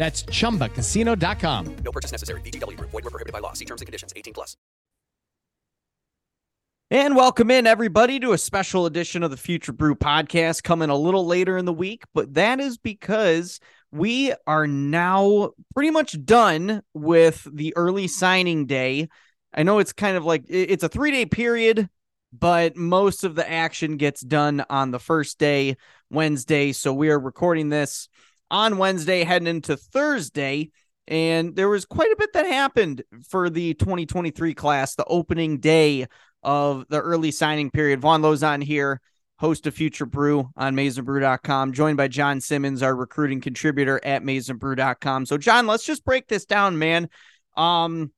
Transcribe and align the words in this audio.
That's 0.00 0.22
chumbacasino.com. 0.22 1.76
No 1.84 1.92
purchase 1.92 2.10
necessary. 2.10 2.40
VGW 2.40 2.78
Group. 2.78 2.90
Void 2.90 3.04
were 3.04 3.10
prohibited 3.10 3.34
by 3.34 3.40
law. 3.40 3.52
See 3.52 3.66
terms 3.66 3.82
and 3.82 3.86
conditions. 3.86 4.14
18 4.16 4.32
plus. 4.32 4.56
And 6.90 7.14
welcome 7.14 7.50
in 7.50 7.66
everybody 7.66 8.18
to 8.20 8.32
a 8.32 8.38
special 8.38 8.86
edition 8.86 9.22
of 9.22 9.30
the 9.30 9.36
Future 9.36 9.72
Brew 9.72 9.94
podcast 9.94 10.62
coming 10.62 10.88
a 10.88 10.96
little 10.96 11.26
later 11.26 11.58
in 11.58 11.66
the 11.66 11.72
week, 11.72 12.04
but 12.14 12.32
that 12.32 12.60
is 12.60 12.78
because 12.78 13.60
we 13.92 14.32
are 14.46 14.66
now 14.66 15.50
pretty 15.74 15.90
much 15.90 16.24
done 16.24 16.82
with 16.94 17.46
the 17.52 17.76
early 17.76 18.08
signing 18.08 18.64
day. 18.64 19.10
I 19.52 19.64
know 19.64 19.80
it's 19.80 19.92
kind 19.92 20.16
of 20.16 20.24
like 20.24 20.46
it's 20.48 20.82
a 20.82 20.88
3-day 20.88 21.26
period, 21.26 21.90
but 22.32 22.74
most 22.74 23.22
of 23.22 23.34
the 23.34 23.48
action 23.48 23.98
gets 23.98 24.22
done 24.22 24.64
on 24.70 24.92
the 24.92 24.98
first 24.98 25.38
day, 25.38 25.76
Wednesday, 26.10 26.72
so 26.72 26.94
we 26.94 27.10
are 27.10 27.20
recording 27.20 27.68
this 27.68 28.08
on 28.50 28.78
Wednesday, 28.78 29.24
heading 29.24 29.48
into 29.48 29.76
Thursday. 29.76 30.70
And 31.06 31.56
there 31.56 31.68
was 31.68 31.84
quite 31.84 32.12
a 32.12 32.16
bit 32.16 32.32
that 32.34 32.46
happened 32.46 33.02
for 33.28 33.50
the 33.50 33.74
2023 33.74 34.54
class, 34.54 34.94
the 34.94 35.04
opening 35.04 35.58
day 35.58 36.06
of 36.42 36.86
the 36.88 37.00
early 37.00 37.30
signing 37.30 37.70
period. 37.70 38.00
Vaughn 38.00 38.22
Lozon 38.22 38.62
here, 38.62 39.00
host 39.38 39.66
of 39.66 39.74
Future 39.74 40.06
Brew 40.06 40.50
on 40.56 40.76
MaizenBrew.com, 40.76 41.72
joined 41.72 41.96
by 41.96 42.08
John 42.08 42.40
Simmons, 42.40 42.82
our 42.82 42.94
recruiting 42.94 43.40
contributor 43.40 44.00
at 44.04 44.22
MaizenBrew.com. 44.22 45.26
So, 45.26 45.36
John, 45.36 45.66
let's 45.66 45.84
just 45.84 46.04
break 46.04 46.28
this 46.28 46.44
down, 46.44 46.78
man. 46.78 47.08
Um, 47.56 48.12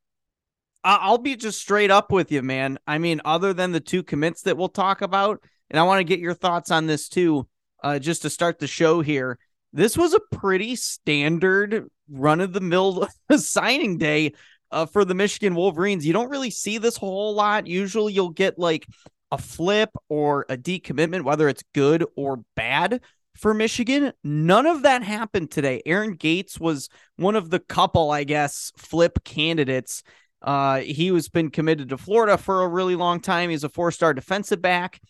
I'll 0.84 1.18
be 1.18 1.36
just 1.36 1.60
straight 1.60 1.90
up 1.90 2.10
with 2.10 2.32
you, 2.32 2.42
man. 2.42 2.78
I 2.86 2.98
mean, 2.98 3.20
other 3.24 3.54
than 3.54 3.72
the 3.72 3.80
two 3.80 4.02
commits 4.02 4.42
that 4.42 4.56
we'll 4.56 4.68
talk 4.68 5.00
about, 5.00 5.42
and 5.70 5.78
I 5.78 5.84
want 5.84 6.00
to 6.00 6.04
get 6.04 6.18
your 6.18 6.34
thoughts 6.34 6.70
on 6.70 6.86
this 6.86 7.08
too, 7.08 7.48
uh, 7.82 7.98
just 7.98 8.22
to 8.22 8.30
start 8.30 8.58
the 8.58 8.66
show 8.66 9.00
here 9.00 9.38
this 9.72 9.96
was 9.96 10.14
a 10.14 10.36
pretty 10.36 10.76
standard 10.76 11.88
run 12.10 12.40
of 12.40 12.52
the 12.52 12.60
mill 12.60 13.08
signing 13.36 13.98
day 13.98 14.32
uh, 14.70 14.86
for 14.86 15.04
the 15.04 15.14
Michigan 15.14 15.54
Wolverines. 15.54 16.06
You 16.06 16.12
don't 16.12 16.30
really 16.30 16.50
see 16.50 16.78
this 16.78 16.96
whole 16.96 17.34
lot. 17.34 17.66
Usually 17.66 18.12
you'll 18.12 18.30
get 18.30 18.58
like 18.58 18.86
a 19.30 19.38
flip 19.38 19.90
or 20.08 20.46
a 20.48 20.56
decommitment, 20.56 21.24
whether 21.24 21.48
it's 21.48 21.64
good 21.74 22.04
or 22.16 22.44
bad 22.54 23.00
for 23.36 23.54
Michigan. 23.54 24.12
None 24.22 24.66
of 24.66 24.82
that 24.82 25.02
happened 25.02 25.50
today. 25.50 25.82
Aaron 25.86 26.14
Gates 26.14 26.60
was 26.60 26.88
one 27.16 27.36
of 27.36 27.50
the 27.50 27.60
couple, 27.60 28.10
I 28.10 28.24
guess, 28.24 28.72
flip 28.76 29.24
candidates. 29.24 30.02
Uh, 30.42 30.80
he 30.80 31.10
was 31.10 31.28
been 31.28 31.50
committed 31.50 31.90
to 31.90 31.98
Florida 31.98 32.36
for 32.36 32.62
a 32.62 32.68
really 32.68 32.96
long 32.96 33.20
time. 33.20 33.50
He's 33.50 33.64
a 33.64 33.68
four-star 33.68 34.12
defensive 34.12 34.60
back. 34.60 35.00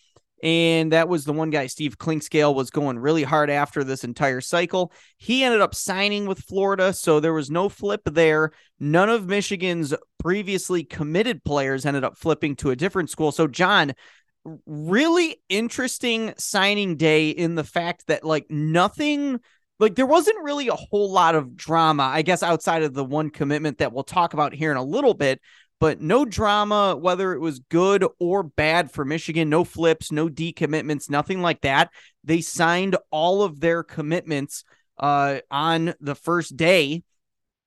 And 0.42 0.90
that 0.92 1.08
was 1.08 1.24
the 1.24 1.32
one 1.32 1.50
guy, 1.50 1.68
Steve 1.68 1.98
Clinkscale, 1.98 2.54
was 2.54 2.70
going 2.70 2.98
really 2.98 3.22
hard 3.22 3.48
after 3.48 3.84
this 3.84 4.02
entire 4.02 4.40
cycle. 4.40 4.92
He 5.16 5.44
ended 5.44 5.60
up 5.60 5.74
signing 5.74 6.26
with 6.26 6.40
Florida, 6.40 6.92
so 6.92 7.20
there 7.20 7.32
was 7.32 7.50
no 7.50 7.68
flip 7.68 8.02
there. 8.04 8.50
None 8.80 9.08
of 9.08 9.26
Michigan's 9.26 9.94
previously 10.18 10.82
committed 10.82 11.44
players 11.44 11.86
ended 11.86 12.02
up 12.02 12.18
flipping 12.18 12.56
to 12.56 12.70
a 12.70 12.76
different 12.76 13.10
school. 13.10 13.30
So, 13.30 13.46
John, 13.46 13.92
really 14.66 15.40
interesting 15.48 16.34
signing 16.38 16.96
day 16.96 17.30
in 17.30 17.54
the 17.54 17.64
fact 17.64 18.08
that, 18.08 18.24
like, 18.24 18.46
nothing 18.50 19.38
like 19.78 19.94
there 19.96 20.06
wasn't 20.06 20.42
really 20.42 20.68
a 20.68 20.74
whole 20.74 21.10
lot 21.10 21.34
of 21.34 21.56
drama, 21.56 22.04
I 22.04 22.22
guess, 22.22 22.42
outside 22.42 22.82
of 22.82 22.94
the 22.94 23.04
one 23.04 23.30
commitment 23.30 23.78
that 23.78 23.92
we'll 23.92 24.04
talk 24.04 24.32
about 24.32 24.54
here 24.54 24.70
in 24.70 24.76
a 24.76 24.82
little 24.82 25.14
bit 25.14 25.40
but 25.82 26.00
no 26.00 26.24
drama, 26.24 26.94
whether 26.94 27.32
it 27.32 27.40
was 27.40 27.58
good 27.58 28.06
or 28.20 28.44
bad 28.44 28.92
for 28.92 29.04
Michigan. 29.04 29.50
No 29.50 29.64
flips, 29.64 30.12
no 30.12 30.28
decommitments, 30.28 31.10
nothing 31.10 31.42
like 31.42 31.62
that. 31.62 31.90
They 32.22 32.40
signed 32.40 32.96
all 33.10 33.42
of 33.42 33.58
their 33.58 33.82
commitments 33.82 34.62
uh, 34.98 35.40
on 35.50 35.94
the 35.98 36.14
first 36.14 36.56
day 36.56 37.02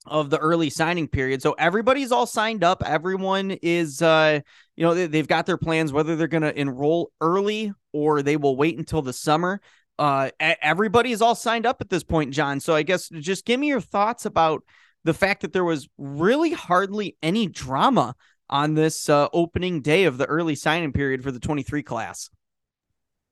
of 0.05 0.29
the 0.29 0.37
early 0.37 0.69
signing 0.69 1.09
period. 1.09 1.41
So 1.41 1.57
everybody's 1.59 2.13
all 2.13 2.25
signed 2.25 2.63
up. 2.63 2.83
Everyone 2.85 3.51
is, 3.51 4.01
uh, 4.01 4.39
you 4.77 4.85
know, 4.85 4.93
they, 4.93 5.17
have 5.17 5.27
got 5.27 5.45
their 5.45 5.57
plans, 5.57 5.91
whether 5.91 6.15
they're 6.15 6.27
going 6.29 6.43
to 6.43 6.57
enroll 6.57 7.11
early 7.19 7.73
or 7.91 8.21
they 8.21 8.37
will 8.37 8.55
wait 8.55 8.77
until 8.77 9.01
the 9.01 9.11
summer. 9.11 9.59
Uh, 9.99 10.29
everybody's 10.39 11.21
all 11.21 11.35
signed 11.35 11.65
up 11.65 11.81
at 11.81 11.89
this 11.89 12.05
point, 12.05 12.33
John. 12.33 12.61
So 12.61 12.75
I 12.75 12.83
guess 12.83 13.09
just 13.09 13.43
give 13.43 13.59
me 13.59 13.67
your 13.67 13.81
thoughts 13.81 14.25
about 14.25 14.63
the 15.05 15.13
fact 15.13 15.43
that 15.43 15.53
there 15.53 15.63
was 15.63 15.87
really 15.97 16.51
hardly 16.51 17.15
any 17.23 17.47
drama 17.47 18.15
on 18.49 18.73
this 18.73 19.07
uh, 19.07 19.29
opening 19.31 19.81
day 19.81 20.03
of 20.03 20.17
the 20.17 20.25
early 20.25 20.55
signing 20.55 20.91
period 20.91 21.23
for 21.23 21.31
the 21.31 21.39
23 21.39 21.83
class. 21.83 22.29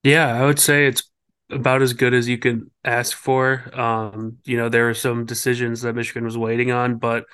Yeah, 0.03 0.33
I 0.33 0.45
would 0.45 0.59
say 0.59 0.87
it's 0.87 1.03
about 1.49 1.81
as 1.81 1.93
good 1.93 2.13
as 2.13 2.27
you 2.27 2.37
could 2.37 2.69
ask 2.85 3.17
for. 3.17 3.69
Um, 3.77 4.37
you 4.45 4.55
know, 4.57 4.69
there 4.69 4.85
were 4.85 4.93
some 4.93 5.25
decisions 5.25 5.81
that 5.81 5.95
Michigan 5.95 6.23
was 6.23 6.37
waiting 6.37 6.71
on, 6.71 6.97
but 6.97 7.25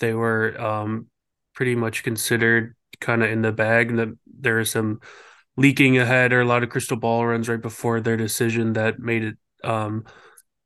they 0.00 0.14
were 0.14 0.60
um, 0.60 1.06
pretty 1.54 1.74
much 1.74 2.02
considered 2.02 2.76
kind 3.00 3.22
of 3.22 3.30
in 3.30 3.42
the 3.42 3.52
bag. 3.52 3.90
And 3.90 3.98
that 3.98 4.08
there 4.26 4.58
are 4.58 4.64
some 4.64 5.00
leaking 5.56 5.98
ahead 5.98 6.32
or 6.32 6.40
a 6.40 6.46
lot 6.46 6.62
of 6.62 6.70
crystal 6.70 6.96
ball 6.96 7.26
runs 7.26 7.48
right 7.48 7.60
before 7.60 8.00
their 8.00 8.16
decision 8.16 8.74
that 8.74 8.98
made 8.98 9.24
it 9.24 9.36
um, 9.64 10.04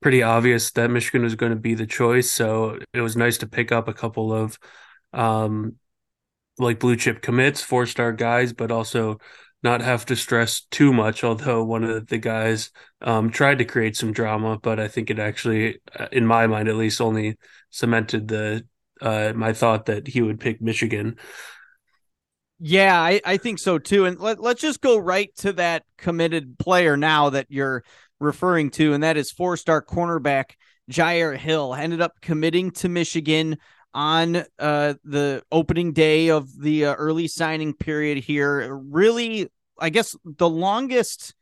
pretty 0.02 0.22
obvious 0.22 0.72
that 0.72 0.90
Michigan 0.90 1.22
was 1.22 1.34
going 1.34 1.52
to 1.52 1.58
be 1.58 1.74
the 1.74 1.86
choice. 1.86 2.30
So 2.30 2.78
it 2.92 3.00
was 3.00 3.16
nice 3.16 3.38
to 3.38 3.46
pick 3.46 3.72
up 3.72 3.88
a 3.88 3.94
couple 3.94 4.32
of 4.32 4.58
um, 5.12 5.76
like 6.58 6.78
blue 6.78 6.96
chip 6.96 7.22
commits, 7.22 7.62
four 7.62 7.86
star 7.86 8.12
guys, 8.12 8.52
but 8.52 8.70
also 8.70 9.18
not 9.62 9.80
have 9.80 10.04
to 10.06 10.16
stress 10.16 10.62
too 10.70 10.92
much. 10.92 11.24
Although 11.24 11.64
one 11.64 11.84
of 11.84 12.08
the 12.08 12.18
guys 12.18 12.70
um, 13.00 13.30
tried 13.30 13.58
to 13.58 13.64
create 13.64 13.96
some 13.96 14.12
drama, 14.12 14.58
but 14.58 14.80
I 14.80 14.88
think 14.88 15.08
it 15.08 15.18
actually, 15.18 15.78
uh, 15.98 16.08
in 16.12 16.26
my 16.26 16.46
mind 16.46 16.68
at 16.68 16.76
least, 16.76 17.00
only 17.00 17.38
cemented 17.70 18.28
the 18.28 18.66
uh, 19.00 19.32
my 19.34 19.52
thought 19.52 19.86
that 19.86 20.06
he 20.06 20.22
would 20.22 20.40
pick 20.40 20.60
Michigan. 20.60 21.16
Yeah, 22.64 23.00
I, 23.00 23.20
I 23.24 23.36
think 23.38 23.58
so 23.58 23.78
too. 23.78 24.04
And 24.04 24.20
let, 24.20 24.40
let's 24.40 24.60
just 24.60 24.80
go 24.80 24.96
right 24.96 25.34
to 25.38 25.52
that 25.54 25.82
committed 25.98 26.56
player 26.58 26.96
now 26.96 27.30
that 27.30 27.46
you're 27.48 27.82
referring 28.22 28.70
to, 28.70 28.94
and 28.94 29.02
that 29.02 29.16
is 29.16 29.30
four 29.30 29.56
star 29.56 29.82
cornerback 29.82 30.52
Jyaire 30.90 31.36
Hill. 31.36 31.74
Ended 31.74 32.00
up 32.00 32.20
committing 32.20 32.70
to 32.72 32.88
Michigan 32.88 33.58
on 33.94 34.44
uh, 34.58 34.94
the 35.04 35.42
opening 35.52 35.92
day 35.92 36.28
of 36.28 36.48
the 36.58 36.86
uh, 36.86 36.94
early 36.94 37.28
signing 37.28 37.74
period 37.74 38.18
here. 38.18 38.74
Really, 38.74 39.48
I 39.78 39.90
guess 39.90 40.16
the 40.24 40.48
longest 40.48 41.34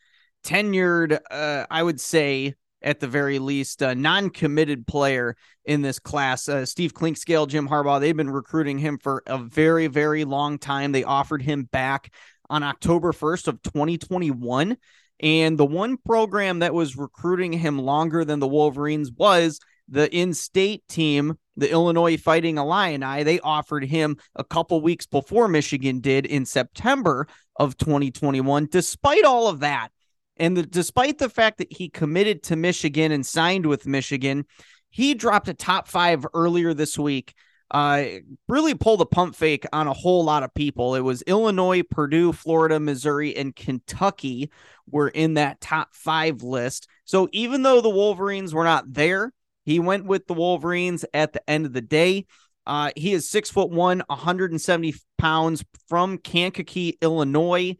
tenured, 0.45 1.19
uh, 1.31 1.67
I 1.71 1.83
would 1.83 2.01
say, 2.01 2.55
at 2.83 2.99
the 2.99 3.09
very 3.09 3.39
least, 3.39 3.83
a 3.83 3.95
non-committed 3.95 4.87
player 4.87 5.37
in 5.65 5.83
this 5.83 5.99
class. 5.99 6.49
Uh, 6.49 6.65
Steve 6.65 6.95
Clinkscale, 6.95 7.47
Jim 7.47 7.69
Harbaugh, 7.69 8.01
they've 8.01 8.17
been 8.17 8.31
recruiting 8.31 8.79
him 8.79 8.99
for 8.99 9.23
a 9.27 9.39
very, 9.39 9.87
very 9.87 10.25
long 10.25 10.59
time. 10.59 10.93
They 10.93 11.05
offered 11.05 11.43
him 11.43 11.65
back 11.65 12.13
on 12.49 12.63
October 12.63 13.13
1st 13.13 13.49
of 13.49 13.63
2021. 13.63 14.77
And 15.21 15.59
the 15.59 15.67
one 15.67 15.99
program 15.99 16.61
that 16.61 16.75
was 16.75 16.97
recruiting 16.97 17.53
him 17.53 17.79
longer 17.79 18.25
than 18.25 18.41
the 18.41 18.49
Wolverines 18.49 19.13
was 19.13 19.61
the 19.89 20.13
in-state 20.15 20.87
team, 20.89 21.37
the 21.57 21.71
Illinois 21.71 22.17
Fighting 22.17 22.57
Illini. 22.57 23.23
They 23.23 23.41
offered 23.41 23.85
him 23.85 24.17
a 24.35 24.45
couple 24.45 24.81
weeks 24.81 25.07
before 25.07 25.49
Michigan 25.49 26.01
did 26.01 26.25
in 26.25 26.47
September 26.47 27.27
of 27.57 27.77
2021. 27.77 28.69
Despite 28.71 29.25
all 29.25 29.49
of 29.49 29.61
that, 29.61 29.91
and 30.39 30.57
the, 30.57 30.63
despite 30.63 31.19
the 31.19 31.29
fact 31.29 31.59
that 31.59 31.71
he 31.71 31.91
committed 31.91 32.43
to 32.45 32.57
Michigan 32.57 33.13
and 33.13 33.27
signed 33.27 33.67
with 33.67 33.87
Michigan, 33.87 34.47
he 34.89 35.13
dropped 35.13 35.49
a 35.49 35.55
top 35.55 35.87
five 35.87 36.25
earlier 36.33 36.73
this 36.73 36.99
week. 36.99 37.35
Uh, 37.71 38.05
really 38.49 38.75
pulled 38.75 39.01
a 39.01 39.07
pump 39.07 39.37
fake 39.37 39.65
on 39.73 39.87
a 39.87 39.93
whole 39.93 40.25
lot 40.25 40.43
of 40.43 40.53
people. 40.55 40.97
It 40.97 41.01
was 41.01 41.23
Illinois, 41.23 41.83
Purdue, 41.83 42.33
Florida, 42.33 42.81
Missouri, 42.81 43.37
and 43.37 43.55
Kentucky 43.55 44.51
were 44.91 45.09
in 45.09 45.35
that 45.35 45.61
top 45.61 45.95
five 45.95 46.43
list. 46.43 46.89
So 47.05 47.29
even 47.33 47.63
though 47.63 47.81
the 47.81 47.89
Wolverines 47.89 48.53
were 48.53 48.65
not 48.65 48.93
there, 48.93 49.33
he 49.65 49.79
went 49.79 50.05
with 50.05 50.27
the 50.27 50.35
Wolverines 50.35 51.05
at 51.15 51.33
the 51.33 51.49
end 51.49 51.65
of 51.65 51.73
the 51.73 51.81
day. 51.81 52.27
Uh, 52.67 52.91
he 52.97 53.13
is 53.13 53.31
six 53.31 53.51
foot 53.51 53.71
one, 53.71 54.03
170 54.09 54.95
pounds 55.17 55.65
from 55.89 56.19
Kankakee, 56.19 56.99
Illinois 57.01 57.77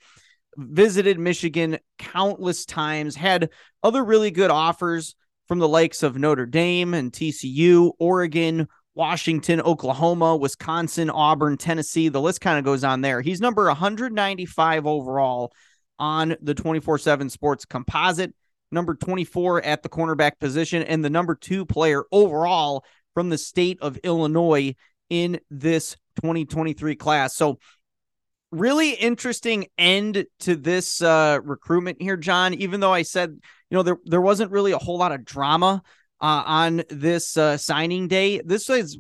visited 0.57 1.19
Michigan 1.19 1.79
countless 1.99 2.65
times, 2.65 3.17
had 3.17 3.51
other 3.83 4.05
really 4.05 4.31
good 4.31 4.51
offers 4.51 5.15
from 5.49 5.59
the 5.59 5.69
likes 5.69 6.03
of 6.03 6.17
Notre 6.17 6.47
Dame 6.47 6.95
and 6.95 7.13
TCU, 7.13 7.93
Oregon, 7.99 8.69
Washington, 8.95 9.61
Oklahoma, 9.61 10.37
Wisconsin, 10.37 11.11
Auburn, 11.11 11.57
Tennessee. 11.57 12.09
The 12.09 12.21
list 12.21 12.41
kind 12.41 12.59
of 12.59 12.65
goes 12.65 12.85
on 12.85 13.01
there. 13.01 13.21
He's 13.21 13.41
number 13.41 13.67
195 13.67 14.87
overall 14.87 15.53
on 15.99 16.37
the 16.41 16.55
24 16.55 16.99
7 16.99 17.31
sports 17.31 17.65
composite, 17.65 18.35
number 18.73 18.95
24 18.95 19.63
at 19.63 19.83
the 19.83 19.89
cornerback 19.89 20.33
position, 20.41 20.83
and 20.83 21.05
the 21.05 21.11
number 21.11 21.35
two 21.35 21.65
player 21.65 22.05
overall 22.11 22.85
from 23.15 23.29
the 23.29 23.39
state 23.39 23.79
of 23.81 23.99
Illinois 23.99 24.75
in 25.09 25.41
this 25.51 25.97
2023 26.23 26.97
class. 26.97 27.35
So 27.35 27.59
really 28.51 28.93
interesting 28.93 29.67
end 29.79 30.27
to 30.41 30.57
this 30.57 31.03
uh, 31.03 31.39
recruitment 31.43 32.03
here, 32.03 32.17
John. 32.17 32.55
Even 32.55 32.81
though 32.81 32.93
I 32.93 33.03
said, 33.03 33.31
you 33.31 33.77
know, 33.77 33.83
there 33.83 33.99
there 34.05 34.21
wasn't 34.21 34.51
really 34.51 34.73
a 34.73 34.79
whole 34.79 34.99
lot 34.99 35.13
of 35.13 35.25
drama 35.25 35.83
uh, 36.21 36.43
on 36.47 36.83
this 36.89 37.37
uh, 37.37 37.57
signing 37.57 38.09
day. 38.09 38.41
This 38.45 38.69
is, 38.69 38.99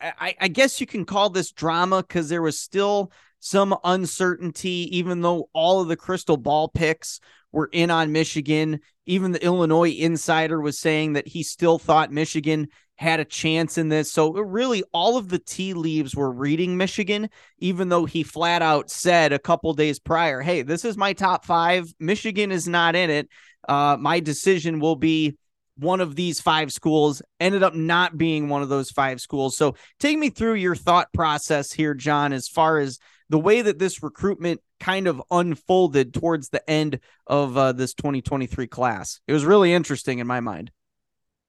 I, 0.00 0.34
I 0.40 0.48
guess 0.48 0.80
you 0.80 0.86
can 0.86 1.04
call 1.04 1.30
this 1.30 1.52
drama 1.52 2.02
because 2.02 2.28
there 2.28 2.42
was 2.42 2.58
still 2.58 3.12
some 3.40 3.76
uncertainty, 3.84 4.88
even 4.96 5.20
though 5.20 5.48
all 5.52 5.80
of 5.80 5.88
the 5.88 5.96
crystal 5.96 6.36
ball 6.36 6.68
picks 6.68 7.20
were 7.50 7.68
in 7.72 7.90
on 7.90 8.12
Michigan. 8.12 8.80
Even 9.06 9.32
the 9.32 9.44
Illinois 9.44 9.90
insider 9.90 10.60
was 10.60 10.78
saying 10.78 11.14
that 11.14 11.26
he 11.26 11.42
still 11.42 11.78
thought 11.78 12.12
Michigan 12.12 12.68
had 12.94 13.18
a 13.18 13.24
chance 13.24 13.78
in 13.78 13.88
this. 13.88 14.12
So 14.12 14.32
really 14.32 14.84
all 14.92 15.16
of 15.16 15.28
the 15.28 15.40
tea 15.40 15.74
leaves 15.74 16.14
were 16.14 16.30
reading 16.30 16.76
Michigan, 16.76 17.28
even 17.58 17.88
though 17.88 18.04
he 18.04 18.22
flat 18.22 18.62
out 18.62 18.90
said 18.90 19.32
a 19.32 19.40
couple 19.40 19.74
days 19.74 19.98
prior, 19.98 20.40
Hey, 20.40 20.62
this 20.62 20.84
is 20.84 20.96
my 20.96 21.12
top 21.12 21.44
five. 21.44 21.92
Michigan 21.98 22.52
is 22.52 22.68
not 22.68 22.94
in 22.94 23.10
it. 23.10 23.28
Uh, 23.68 23.96
my 23.98 24.20
decision 24.20 24.78
will 24.78 24.96
be 24.96 25.36
one 25.82 26.00
of 26.00 26.16
these 26.16 26.40
five 26.40 26.72
schools 26.72 27.22
ended 27.40 27.62
up 27.62 27.74
not 27.74 28.16
being 28.16 28.48
one 28.48 28.62
of 28.62 28.68
those 28.68 28.90
five 28.90 29.20
schools. 29.20 29.56
So 29.56 29.76
take 29.98 30.18
me 30.18 30.30
through 30.30 30.54
your 30.54 30.74
thought 30.74 31.12
process 31.12 31.72
here, 31.72 31.94
John, 31.94 32.32
as 32.32 32.48
far 32.48 32.78
as 32.78 32.98
the 33.28 33.38
way 33.38 33.62
that 33.62 33.78
this 33.78 34.02
recruitment 34.02 34.60
kind 34.80 35.06
of 35.06 35.22
unfolded 35.30 36.14
towards 36.14 36.48
the 36.48 36.68
end 36.68 37.00
of 37.26 37.56
uh, 37.56 37.72
this 37.72 37.94
2023 37.94 38.66
class. 38.66 39.20
It 39.26 39.32
was 39.32 39.44
really 39.44 39.72
interesting 39.72 40.18
in 40.18 40.26
my 40.26 40.40
mind. 40.40 40.70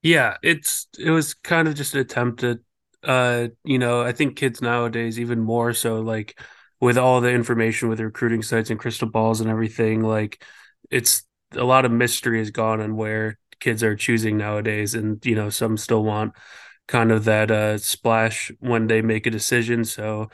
Yeah, 0.02 0.38
it's 0.44 0.88
it 1.00 1.12
was 1.12 1.34
kind 1.34 1.68
of 1.68 1.76
just 1.76 1.94
an 1.94 2.02
attempt 2.02 2.44
at 2.44 2.60
uh, 3.04 3.50
you 3.64 3.80
know, 3.80 4.02
I 4.02 4.14
think 4.14 4.38
kids 4.38 4.62
nowadays 4.62 5.20
even 5.20 5.40
more 5.40 5.74
so 5.74 6.02
like 6.02 6.40
with 6.80 6.98
all 6.98 7.22
the 7.22 7.32
information 7.32 7.90
with 7.90 8.00
recruiting 8.00 8.42
sites 8.42 8.70
and 8.70 8.80
crystal 8.80 9.10
balls 9.10 9.42
and 9.42 9.50
everything, 9.50 10.02
like 10.02 10.44
it's 10.90 11.24
a 11.52 11.64
lot 11.64 11.86
of 11.86 11.92
mystery 11.92 12.40
has 12.40 12.52
gone 12.52 12.82
on 12.82 12.96
where 12.96 13.38
kids 13.64 13.84
are 13.84 13.96
choosing 13.96 14.38
nowadays 14.38 14.94
and 14.94 15.26
you 15.26 15.36
know, 15.36 15.50
some 15.50 15.78
still 15.78 16.04
want 16.04 16.34
kind 16.86 17.12
of 17.14 17.24
that 17.24 17.50
uh 17.50 17.78
splash 17.78 18.52
when 18.60 18.88
they 18.88 19.02
make 19.02 19.26
a 19.26 19.32
decision. 19.32 19.86
So 19.86 20.30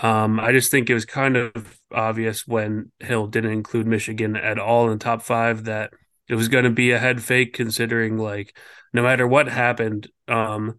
um, 0.00 0.40
I 0.40 0.52
just 0.52 0.70
think 0.70 0.90
it 0.90 0.94
was 0.94 1.04
kind 1.04 1.36
of 1.36 1.80
obvious 1.92 2.46
when 2.46 2.90
Hill 2.98 3.28
didn't 3.28 3.52
include 3.52 3.86
Michigan 3.86 4.36
at 4.36 4.58
all 4.58 4.90
in 4.90 4.98
top 4.98 5.22
five 5.22 5.64
that 5.64 5.92
it 6.28 6.34
was 6.34 6.48
going 6.48 6.64
to 6.64 6.70
be 6.70 6.90
a 6.90 6.98
head 6.98 7.22
fake, 7.22 7.52
considering 7.52 8.18
like 8.18 8.56
no 8.92 9.02
matter 9.02 9.26
what 9.26 9.46
happened 9.48 10.08
um, 10.26 10.78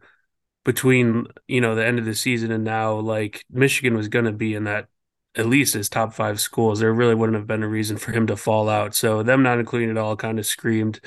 between 0.65 1.27
you 1.47 1.61
know 1.61 1.75
the 1.75 1.85
end 1.85 1.99
of 1.99 2.05
the 2.05 2.15
season 2.15 2.51
and 2.51 2.63
now, 2.63 2.95
like 2.95 3.45
Michigan 3.49 3.95
was 3.95 4.09
going 4.09 4.25
to 4.25 4.33
be 4.33 4.53
in 4.53 4.65
that 4.65 4.87
at 5.35 5.45
least 5.45 5.75
as 5.75 5.89
top 5.89 6.13
five 6.13 6.39
schools. 6.39 6.79
There 6.79 6.93
really 6.93 7.15
wouldn't 7.15 7.37
have 7.37 7.47
been 7.47 7.63
a 7.63 7.67
reason 7.67 7.97
for 7.97 8.11
him 8.11 8.27
to 8.27 8.37
fall 8.37 8.69
out. 8.69 8.95
So 8.95 9.23
them 9.23 9.43
not 9.43 9.59
including 9.59 9.89
it 9.89 9.97
all 9.97 10.15
kind 10.15 10.39
of 10.39 10.45
screamed 10.45 10.99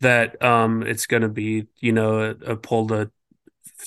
that 0.00 0.42
um, 0.42 0.82
it's 0.82 1.06
going 1.06 1.22
to 1.22 1.28
be 1.28 1.66
you 1.80 1.92
know 1.92 2.36
a, 2.46 2.56
pulled 2.56 2.92
a 2.92 3.10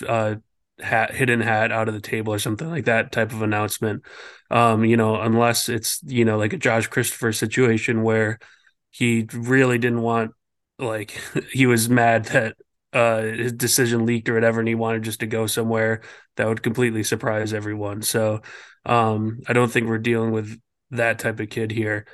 uh, 0.07 0.35
hat 0.79 1.13
hidden 1.13 1.41
hat 1.41 1.71
out 1.71 1.87
of 1.87 1.93
the 1.93 2.01
table 2.01 2.33
or 2.33 2.39
something 2.39 2.69
like 2.69 2.85
that 2.85 3.11
type 3.11 3.31
of 3.31 3.41
announcement. 3.41 4.03
Um, 4.49 4.83
you 4.85 4.97
know, 4.97 5.19
unless 5.19 5.69
it's 5.69 6.01
you 6.05 6.25
know 6.25 6.37
like 6.37 6.53
a 6.53 6.57
Josh 6.57 6.87
Christopher 6.87 7.31
situation 7.33 8.03
where 8.03 8.39
he 8.91 9.27
really 9.33 9.77
didn't 9.77 10.01
want 10.01 10.31
like 10.77 11.19
he 11.51 11.65
was 11.65 11.89
mad 11.89 12.25
that 12.25 12.55
uh 12.93 13.21
his 13.21 13.53
decision 13.53 14.05
leaked 14.05 14.27
or 14.27 14.33
whatever 14.33 14.59
and 14.59 14.67
he 14.67 14.75
wanted 14.75 15.03
just 15.03 15.21
to 15.21 15.27
go 15.27 15.47
somewhere 15.47 16.01
that 16.35 16.47
would 16.47 16.61
completely 16.61 17.03
surprise 17.03 17.53
everyone 17.53 18.01
so 18.01 18.41
um 18.85 19.39
i 19.47 19.53
don't 19.53 19.71
think 19.71 19.87
we're 19.87 19.97
dealing 19.97 20.31
with 20.31 20.59
that 20.89 21.17
type 21.17 21.39
of 21.39 21.49
kid 21.49 21.71
here 21.71 22.05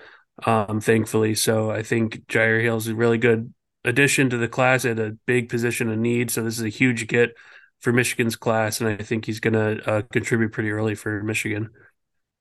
um 0.46 0.80
thankfully 0.80 1.34
so 1.34 1.72
i 1.72 1.82
think 1.82 2.28
Jyaire 2.28 2.62
Hill 2.62 2.78
is 2.78 2.88
a 2.88 2.94
really 2.96 3.18
good 3.18 3.52
addition 3.88 4.30
to 4.30 4.38
the 4.38 4.48
class 4.48 4.86
at 4.86 5.00
a 5.00 5.18
big 5.26 5.50
position 5.50 5.90
of 5.90 5.98
need 5.98 6.30
so 6.30 6.44
this 6.44 6.58
is 6.58 6.64
a 6.64 6.70
huge 6.70 7.08
get 7.08 7.34
for 7.80 7.92
michigan's 7.92 8.36
class 8.36 8.80
and 8.82 8.90
i 8.90 8.98
think 8.98 9.26
he's 9.26 9.40
going 9.40 9.54
to 9.54 9.90
uh, 9.90 10.02
contribute 10.12 10.52
pretty 10.52 10.70
early 10.70 10.94
for 10.94 11.24
michigan 11.24 11.70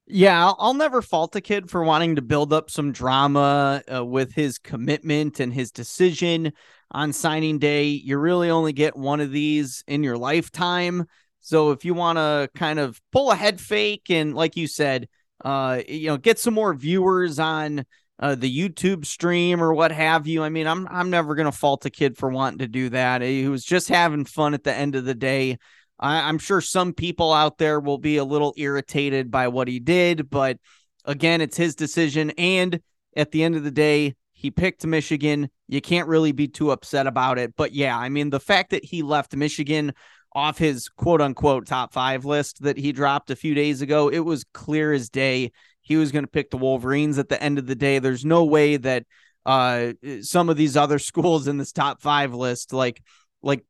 yeah, 0.08 0.46
I'll, 0.46 0.56
I'll, 0.60 0.74
never 0.74 1.02
fault 1.02 1.34
a 1.34 1.40
kid 1.40 1.68
for 1.68 1.82
wanting 1.82 2.14
to 2.14 2.22
build 2.22 2.52
up 2.52 2.70
some 2.70 2.92
drama 2.92 3.82
uh, 3.92 4.04
with 4.04 4.32
his 4.32 4.56
commitment 4.56 5.40
and 5.40 5.52
his 5.52 5.72
decision 5.72 6.52
on 6.92 7.12
signing 7.12 7.58
day. 7.58 7.86
You 7.86 8.16
really 8.18 8.48
only 8.48 8.72
get 8.72 8.96
one 8.96 9.20
of 9.20 9.32
these 9.32 9.82
in 9.88 10.04
your 10.04 10.16
lifetime. 10.16 11.06
So 11.40 11.72
if 11.72 11.84
you 11.84 11.92
want 11.94 12.18
to 12.18 12.48
kind 12.54 12.78
of 12.78 13.00
pull 13.10 13.32
a 13.32 13.36
head 13.36 13.60
fake 13.60 14.06
and, 14.08 14.32
like 14.32 14.56
you 14.56 14.68
said, 14.68 15.08
uh, 15.44 15.82
you 15.88 16.06
know, 16.06 16.18
get 16.18 16.38
some 16.38 16.54
more 16.54 16.72
viewers 16.72 17.40
on 17.40 17.84
uh, 18.18 18.34
the 18.34 18.50
YouTube 18.50 19.04
stream 19.04 19.62
or 19.62 19.74
what 19.74 19.92
have 19.92 20.26
you. 20.26 20.42
I 20.42 20.48
mean, 20.48 20.66
I'm 20.66 20.88
I'm 20.88 21.10
never 21.10 21.34
gonna 21.34 21.52
fault 21.52 21.84
a 21.86 21.90
kid 21.90 22.16
for 22.16 22.30
wanting 22.30 22.58
to 22.58 22.68
do 22.68 22.88
that. 22.90 23.22
He 23.22 23.48
was 23.48 23.64
just 23.64 23.88
having 23.88 24.24
fun 24.24 24.54
at 24.54 24.64
the 24.64 24.74
end 24.74 24.94
of 24.94 25.04
the 25.04 25.14
day. 25.14 25.58
I, 25.98 26.28
am 26.28 26.38
sure 26.38 26.60
some 26.60 26.92
people 26.92 27.32
out 27.32 27.58
there 27.58 27.80
will 27.80 27.98
be 27.98 28.18
a 28.18 28.24
little 28.24 28.54
irritated 28.56 29.30
by 29.30 29.48
what 29.48 29.68
he 29.68 29.80
did, 29.80 30.28
but 30.28 30.58
again, 31.04 31.40
it's 31.40 31.56
his 31.56 31.74
decision. 31.74 32.30
And 32.32 32.80
at 33.16 33.30
the 33.30 33.42
end 33.42 33.56
of 33.56 33.64
the 33.64 33.70
day, 33.70 34.14
he 34.32 34.50
picked 34.50 34.86
Michigan. 34.86 35.48
You 35.68 35.80
can't 35.80 36.08
really 36.08 36.32
be 36.32 36.48
too 36.48 36.70
upset 36.70 37.06
about 37.06 37.38
it. 37.38 37.54
But 37.56 37.72
yeah, 37.72 37.96
I 37.96 38.10
mean, 38.10 38.28
the 38.28 38.40
fact 38.40 38.70
that 38.70 38.84
he 38.84 39.02
left 39.02 39.34
Michigan 39.34 39.94
off 40.34 40.58
his 40.58 40.90
quote 40.90 41.22
unquote 41.22 41.66
top 41.66 41.94
five 41.94 42.26
list 42.26 42.62
that 42.62 42.76
he 42.76 42.92
dropped 42.92 43.30
a 43.30 43.36
few 43.36 43.54
days 43.54 43.80
ago, 43.80 44.10
it 44.10 44.18
was 44.20 44.44
clear 44.52 44.92
as 44.92 45.08
day 45.08 45.52
he 45.86 45.96
was 45.96 46.10
going 46.10 46.24
to 46.24 46.30
pick 46.30 46.50
the 46.50 46.56
Wolverines 46.56 47.16
at 47.16 47.28
the 47.28 47.40
end 47.40 47.60
of 47.60 47.66
the 47.66 47.76
day. 47.76 48.00
There's 48.00 48.24
no 48.24 48.44
way 48.44 48.76
that 48.76 49.04
uh, 49.46 49.92
some 50.20 50.48
of 50.48 50.56
these 50.56 50.76
other 50.76 50.98
schools 51.10 51.46
in 51.46 51.58
this 51.58 51.70
top 51.70 52.02
five 52.02 52.34
list, 52.34 52.72
like 52.72 53.00
like 53.40 53.64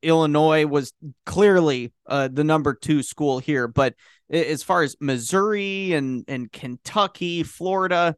Illinois 0.00 0.64
was 0.64 0.94
clearly 1.26 1.92
uh, 2.06 2.28
the 2.32 2.42
number 2.42 2.72
two 2.72 3.02
school 3.02 3.38
here, 3.38 3.68
but 3.68 3.94
as 4.30 4.62
far 4.62 4.82
as 4.82 4.96
Missouri 4.98 5.92
and 5.92 6.24
and 6.26 6.50
Kentucky, 6.50 7.42
Florida, 7.42 8.16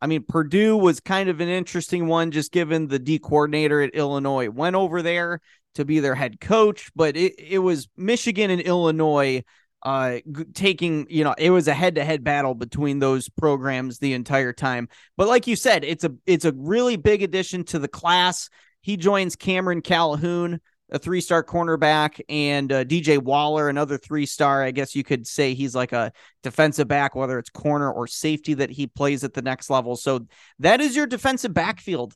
I 0.00 0.06
mean 0.06 0.24
Purdue 0.28 0.76
was 0.76 1.00
kind 1.00 1.28
of 1.28 1.40
an 1.40 1.48
interesting 1.48 2.06
one, 2.06 2.30
just 2.30 2.52
given 2.52 2.86
the 2.86 3.00
D 3.00 3.18
coordinator 3.18 3.82
at 3.82 3.96
Illinois 3.96 4.48
went 4.48 4.76
over 4.76 5.02
there 5.02 5.40
to 5.74 5.84
be 5.84 5.98
their 5.98 6.14
head 6.14 6.40
coach, 6.40 6.92
but 6.94 7.16
it, 7.16 7.34
it 7.36 7.58
was 7.58 7.88
Michigan 7.96 8.50
and 8.50 8.60
Illinois 8.60 9.42
uh 9.86 10.18
taking 10.52 11.06
you 11.08 11.22
know 11.22 11.32
it 11.38 11.50
was 11.50 11.68
a 11.68 11.74
head-to-head 11.74 12.24
battle 12.24 12.56
between 12.56 12.98
those 12.98 13.28
programs 13.28 13.98
the 13.98 14.14
entire 14.14 14.52
time. 14.52 14.88
But 15.16 15.28
like 15.28 15.46
you 15.46 15.54
said 15.54 15.84
it's 15.84 16.02
a 16.02 16.12
it's 16.26 16.44
a 16.44 16.52
really 16.52 16.96
big 16.96 17.22
addition 17.22 17.62
to 17.66 17.78
the 17.78 17.86
class. 17.86 18.50
He 18.82 18.96
joins 18.96 19.36
cameron 19.36 19.82
calhoun 19.82 20.60
a 20.90 20.98
three-star 20.98 21.44
cornerback 21.44 22.20
and 22.28 22.72
uh, 22.72 22.84
dj 22.84 23.18
waller 23.18 23.68
another 23.68 23.96
three-star. 23.96 24.64
I 24.64 24.72
guess 24.72 24.96
you 24.96 25.04
could 25.04 25.24
say 25.24 25.54
he's 25.54 25.74
like 25.74 25.92
a 25.92 26.12
defensive 26.42 26.88
back 26.88 27.14
whether 27.14 27.38
it's 27.38 27.50
corner 27.50 27.90
or 27.90 28.08
safety 28.08 28.54
that 28.54 28.70
he 28.70 28.88
plays 28.88 29.22
at 29.22 29.34
the 29.34 29.42
next 29.42 29.70
level. 29.70 29.94
So 29.94 30.26
that 30.58 30.80
is 30.80 30.96
your 30.96 31.06
defensive 31.06 31.54
backfield 31.54 32.12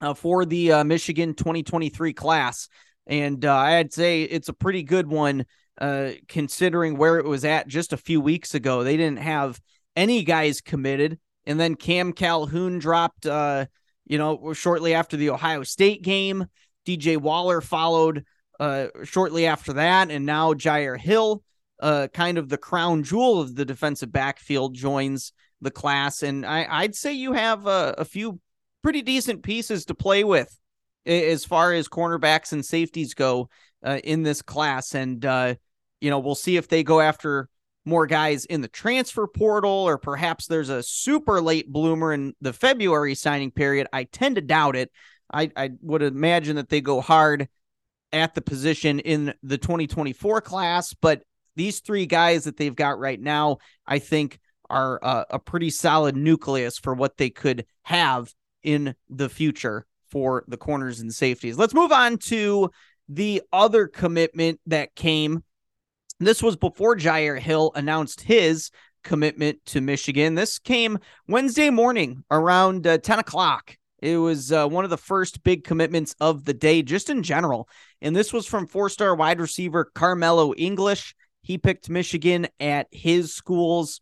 uh, 0.00 0.14
for 0.14 0.44
the 0.44 0.70
uh, 0.70 0.84
michigan 0.84 1.34
2023 1.34 2.12
class. 2.12 2.68
And 3.08 3.44
uh, 3.44 3.56
i'd 3.56 3.92
say 3.92 4.22
it's 4.22 4.48
a 4.48 4.52
pretty 4.52 4.84
good 4.84 5.08
one 5.08 5.46
uh, 5.80 6.10
considering 6.28 6.96
where 6.96 7.18
it 7.18 7.26
was 7.26 7.44
at 7.44 7.68
just 7.68 7.92
a 7.92 7.98
few 7.98 8.20
weeks 8.20 8.54
ago. 8.54 8.82
They 8.82 8.96
didn't 8.96 9.18
have 9.18 9.60
any 9.94 10.22
guys 10.22 10.60
committed. 10.60 11.18
And 11.46 11.60
then 11.60 11.74
Cam 11.74 12.12
Calhoun 12.12 12.78
dropped, 12.78 13.26
uh, 13.26 13.66
you 14.04 14.18
know, 14.18 14.52
shortly 14.52 14.94
after 14.94 15.16
the 15.16 15.30
Ohio 15.30 15.62
State 15.62 16.02
game. 16.02 16.46
DJ 16.86 17.16
Waller 17.16 17.60
followed 17.60 18.24
uh, 18.60 18.88
shortly 19.04 19.46
after 19.46 19.74
that. 19.74 20.10
And 20.10 20.26
now 20.26 20.54
Jyaire 20.54 20.98
Hill, 20.98 21.42
uh, 21.80 22.08
kind 22.12 22.38
of 22.38 22.48
the 22.48 22.58
crown 22.58 23.02
jewel 23.02 23.40
of 23.40 23.54
the 23.54 23.64
defensive 23.64 24.12
backfield, 24.12 24.74
joins 24.74 25.32
the 25.60 25.70
class. 25.70 26.22
And 26.22 26.44
I, 26.44 26.82
would 26.82 26.94
say 26.94 27.12
you 27.12 27.32
have 27.32 27.66
a, 27.66 27.94
a 27.98 28.04
few 28.04 28.40
pretty 28.82 29.02
decent 29.02 29.42
pieces 29.42 29.84
to 29.86 29.94
play 29.94 30.24
with 30.24 30.58
as 31.04 31.44
far 31.44 31.72
as 31.72 31.88
cornerbacks 31.88 32.52
and 32.52 32.64
safeties 32.64 33.14
go 33.14 33.48
uh, 33.84 33.98
in 34.02 34.22
this 34.22 34.42
class. 34.42 34.94
And, 34.94 35.24
uh, 35.24 35.54
you 36.00 36.10
know, 36.10 36.18
we'll 36.18 36.34
see 36.34 36.56
if 36.56 36.68
they 36.68 36.82
go 36.82 37.00
after 37.00 37.48
more 37.84 38.06
guys 38.06 38.44
in 38.44 38.60
the 38.60 38.68
transfer 38.68 39.26
portal 39.26 39.70
or 39.70 39.96
perhaps 39.96 40.46
there's 40.46 40.68
a 40.68 40.82
super 40.82 41.40
late 41.40 41.72
bloomer 41.72 42.12
in 42.12 42.34
the 42.40 42.52
February 42.52 43.14
signing 43.14 43.50
period. 43.50 43.86
I 43.92 44.04
tend 44.04 44.34
to 44.34 44.42
doubt 44.42 44.76
it. 44.76 44.90
I, 45.32 45.50
I 45.56 45.70
would 45.82 46.02
imagine 46.02 46.56
that 46.56 46.68
they 46.68 46.80
go 46.80 47.00
hard 47.00 47.48
at 48.12 48.34
the 48.34 48.42
position 48.42 48.98
in 49.00 49.34
the 49.42 49.58
2024 49.58 50.40
class, 50.40 50.94
but 50.94 51.22
these 51.54 51.80
three 51.80 52.06
guys 52.06 52.44
that 52.44 52.56
they've 52.56 52.74
got 52.74 52.98
right 52.98 53.20
now, 53.20 53.58
I 53.86 53.98
think 53.98 54.38
are 54.68 54.98
a 55.30 55.38
pretty 55.38 55.70
solid 55.70 56.16
nucleus 56.16 56.76
for 56.78 56.92
what 56.92 57.16
they 57.16 57.30
could 57.30 57.66
have 57.84 58.32
in 58.64 58.96
the 59.08 59.28
future 59.28 59.86
for 60.10 60.44
the 60.48 60.56
corners 60.56 61.00
and 61.00 61.14
safeties. 61.14 61.56
Let's 61.56 61.74
move 61.74 61.92
on 61.92 62.18
to 62.18 62.70
the 63.08 63.42
other 63.52 63.86
commitment 63.86 64.60
that 64.66 64.94
came 64.96 65.44
this 66.18 66.42
was 66.42 66.56
before 66.56 66.96
Jyaire 66.96 67.38
Hill 67.38 67.72
announced 67.74 68.20
his 68.22 68.70
commitment 69.04 69.64
to 69.66 69.80
Michigan. 69.80 70.34
This 70.34 70.58
came 70.58 70.98
Wednesday 71.28 71.70
morning 71.70 72.24
around 72.30 72.86
uh, 72.86 72.98
10 72.98 73.18
o'clock. 73.20 73.76
It 74.00 74.18
was 74.18 74.52
uh, 74.52 74.66
one 74.68 74.84
of 74.84 74.90
the 74.90 74.98
first 74.98 75.42
big 75.42 75.64
commitments 75.64 76.14
of 76.20 76.44
the 76.44 76.54
day, 76.54 76.82
just 76.82 77.08
in 77.08 77.22
general. 77.22 77.68
And 78.02 78.14
this 78.14 78.32
was 78.32 78.46
from 78.46 78.66
four 78.66 78.88
star 78.88 79.14
wide 79.14 79.40
receiver 79.40 79.90
Carmelo 79.94 80.54
English. 80.54 81.14
He 81.42 81.58
picked 81.58 81.88
Michigan 81.88 82.48
at 82.60 82.88
his 82.90 83.34
school's 83.34 84.00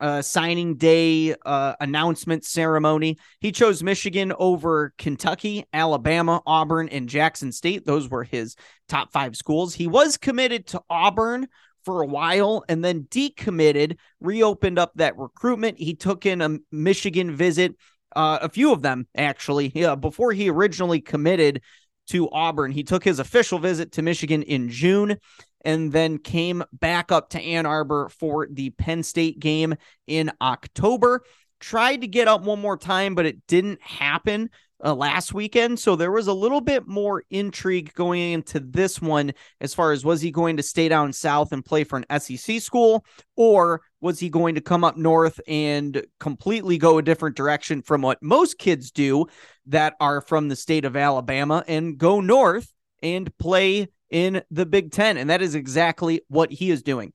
uh, 0.00 0.22
signing 0.22 0.76
day 0.76 1.34
uh, 1.44 1.74
announcement 1.80 2.44
ceremony. 2.44 3.18
He 3.40 3.52
chose 3.52 3.82
Michigan 3.82 4.32
over 4.38 4.92
Kentucky, 4.98 5.64
Alabama, 5.72 6.42
Auburn, 6.46 6.88
and 6.88 7.08
Jackson 7.08 7.52
State. 7.52 7.86
Those 7.86 8.08
were 8.08 8.24
his 8.24 8.56
top 8.88 9.12
five 9.12 9.36
schools. 9.36 9.74
He 9.74 9.86
was 9.86 10.16
committed 10.16 10.66
to 10.68 10.82
Auburn 10.88 11.48
for 11.84 12.02
a 12.02 12.06
while 12.06 12.64
and 12.68 12.84
then 12.84 13.04
decommitted, 13.04 13.96
reopened 14.20 14.78
up 14.78 14.92
that 14.96 15.16
recruitment. 15.16 15.78
He 15.78 15.94
took 15.94 16.26
in 16.26 16.42
a 16.42 16.58
Michigan 16.70 17.34
visit, 17.34 17.74
uh, 18.14 18.38
a 18.42 18.48
few 18.48 18.72
of 18.72 18.82
them 18.82 19.06
actually, 19.16 19.72
yeah, 19.74 19.94
before 19.94 20.32
he 20.32 20.50
originally 20.50 21.00
committed 21.00 21.62
to 22.08 22.28
Auburn. 22.30 22.72
He 22.72 22.84
took 22.84 23.04
his 23.04 23.18
official 23.18 23.58
visit 23.58 23.92
to 23.92 24.02
Michigan 24.02 24.42
in 24.42 24.68
June 24.68 25.16
and 25.64 25.92
then 25.92 26.18
came 26.18 26.62
back 26.72 27.10
up 27.12 27.30
to 27.30 27.40
Ann 27.40 27.66
Arbor 27.66 28.08
for 28.08 28.46
the 28.50 28.70
Penn 28.70 29.02
State 29.02 29.38
game 29.38 29.74
in 30.06 30.30
October. 30.40 31.22
Tried 31.60 32.02
to 32.02 32.06
get 32.06 32.28
up 32.28 32.42
one 32.42 32.60
more 32.60 32.76
time, 32.76 33.14
but 33.14 33.26
it 33.26 33.46
didn't 33.46 33.82
happen 33.82 34.50
uh, 34.84 34.94
last 34.94 35.34
weekend. 35.34 35.78
So 35.78 35.96
there 35.96 36.12
was 36.12 36.26
a 36.26 36.32
little 36.32 36.60
bit 36.60 36.86
more 36.86 37.24
intrigue 37.30 37.92
going 37.94 38.32
into 38.32 38.60
this 38.60 39.00
one 39.00 39.32
as 39.60 39.74
far 39.74 39.92
as 39.92 40.04
was 40.04 40.20
he 40.20 40.30
going 40.30 40.56
to 40.56 40.62
stay 40.62 40.88
down 40.88 41.12
south 41.12 41.52
and 41.52 41.64
play 41.64 41.84
for 41.84 42.02
an 42.08 42.20
SEC 42.20 42.60
school, 42.60 43.04
or 43.36 43.80
was 44.00 44.20
he 44.20 44.28
going 44.28 44.54
to 44.54 44.60
come 44.60 44.84
up 44.84 44.96
north 44.96 45.40
and 45.48 46.04
completely 46.20 46.78
go 46.78 46.98
a 46.98 47.02
different 47.02 47.36
direction 47.36 47.82
from 47.82 48.02
what 48.02 48.22
most 48.22 48.58
kids 48.58 48.90
do 48.90 49.26
that 49.66 49.94
are 50.00 50.20
from 50.20 50.48
the 50.48 50.56
state 50.56 50.84
of 50.84 50.96
Alabama 50.96 51.64
and 51.66 51.98
go 51.98 52.20
north 52.20 52.72
and 53.02 53.36
play 53.38 53.88
in 54.10 54.42
the 54.50 54.66
Big 54.66 54.92
Ten. 54.92 55.16
And 55.16 55.30
that 55.30 55.42
is 55.42 55.54
exactly 55.54 56.22
what 56.28 56.50
he 56.50 56.70
is 56.70 56.82
doing. 56.82 57.12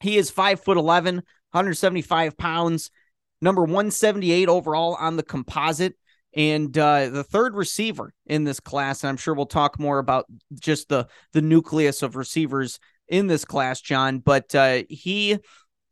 He 0.00 0.16
is 0.16 0.30
five 0.30 0.60
foot 0.60 0.76
11, 0.76 1.16
175 1.16 2.36
pounds, 2.36 2.90
number 3.40 3.62
178 3.62 4.48
overall 4.48 4.94
on 4.94 5.16
the 5.16 5.22
composite, 5.22 5.94
and 6.34 6.76
uh, 6.78 7.08
the 7.08 7.24
third 7.24 7.54
receiver 7.54 8.14
in 8.26 8.44
this 8.44 8.60
class. 8.60 9.02
And 9.02 9.08
I'm 9.08 9.16
sure 9.16 9.34
we'll 9.34 9.46
talk 9.46 9.78
more 9.78 9.98
about 9.98 10.26
just 10.58 10.88
the, 10.88 11.08
the 11.32 11.42
nucleus 11.42 12.02
of 12.02 12.16
receivers 12.16 12.78
in 13.08 13.26
this 13.26 13.44
class, 13.44 13.80
John. 13.80 14.20
But 14.20 14.54
uh, 14.54 14.82
he 14.88 15.38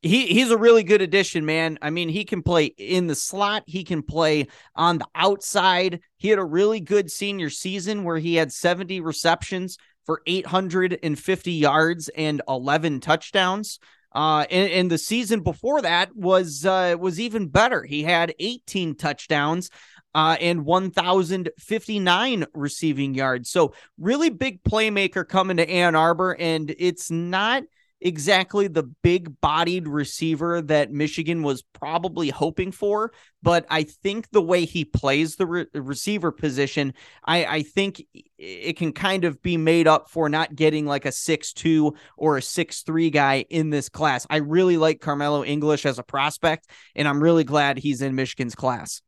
he 0.01 0.27
he's 0.27 0.51
a 0.51 0.57
really 0.57 0.85
good 0.85 1.03
addition, 1.03 1.45
man. 1.45 1.79
I 1.83 1.91
mean, 1.91 2.09
he 2.09 2.25
can 2.25 2.43
play 2.43 2.67
in 2.67 3.09
the 3.09 3.15
slot, 3.15 3.65
he 3.67 3.85
can 3.85 4.03
play 4.03 4.47
on 4.77 4.99
the 4.99 5.07
outside. 5.15 6.01
He 6.17 6.29
had 6.29 6.39
a 6.39 6.45
really 6.45 6.81
good 6.81 7.11
senior 7.11 7.51
season 7.51 8.05
where 8.05 8.19
he 8.19 8.37
had 8.37 8.53
70 8.53 9.01
receptions 9.01 9.77
for 10.09 10.23
850 10.27 11.53
yards 11.53 12.09
and 12.09 12.41
11 12.49 13.01
touchdowns. 13.01 13.79
Uh, 14.11 14.47
and, 14.51 14.73
and, 14.73 14.91
the 14.91 14.97
season 14.97 15.41
before 15.41 15.83
that 15.83 16.17
was 16.17 16.65
uh, 16.65 16.97
was 16.99 17.21
even 17.21 17.49
better. 17.49 17.83
He 17.83 18.05
had 18.05 18.35
18 18.39 18.95
touchdowns 18.95 19.69
uh, 20.15 20.39
and 20.41 20.65
1,059 20.65 22.47
receiving 22.55 23.13
yards. 23.13 23.51
So 23.51 23.75
really 23.99 24.31
big 24.31 24.63
playmaker 24.63 25.29
coming 25.29 25.59
to 25.59 25.69
Ann 25.69 25.95
Arbor, 25.95 26.35
and 26.39 26.75
it's 26.79 27.11
not 27.11 27.65
exactly 28.01 28.69
the 28.69 28.85
big 29.03 29.41
bodied 29.41 29.89
receiver 29.89 30.63
that 30.63 30.93
Michigan 30.93 31.43
was 31.43 31.63
probably 31.75 32.29
hoping 32.29 32.71
for, 32.71 33.13
but 33.43 33.67
I 33.71 33.83
think 33.83 34.31
the 34.31 34.41
way 34.43 34.65
he 34.65 34.85
plays 34.85 35.37
the 35.37 35.47
re- 35.47 35.67
receiver 35.75 36.31
position, 36.31 36.95
I, 37.25 37.45
I 37.45 37.63
think 37.63 38.03
it 38.39 38.77
can 38.77 38.93
kind 38.93 39.25
of 39.25 39.43
be 39.43 39.57
made 39.57 39.89
up 39.89 40.11
for 40.11 40.29
not 40.29 40.55
getting 40.55 40.87
like 40.87 41.07
a 41.07 41.13
six-two 41.13 41.95
or 42.17 42.37
a 42.37 42.43
six-three 42.43 43.11
guy 43.11 43.45
in 43.51 43.71
this 43.71 43.89
class. 43.89 44.27
I 44.31 44.37
really 44.37 44.77
like 44.77 45.01
Carmelo 45.01 45.45
English 45.45 45.85
as 45.85 45.99
a 45.99 46.05
prospect, 46.05 46.69
and 46.95 47.09
I'm 47.09 47.23
really 47.23 47.45
glad 47.45 47.79
he's 47.79 48.01
in 48.01 48.15
Michigan's 48.15 48.55
class. 48.55 49.03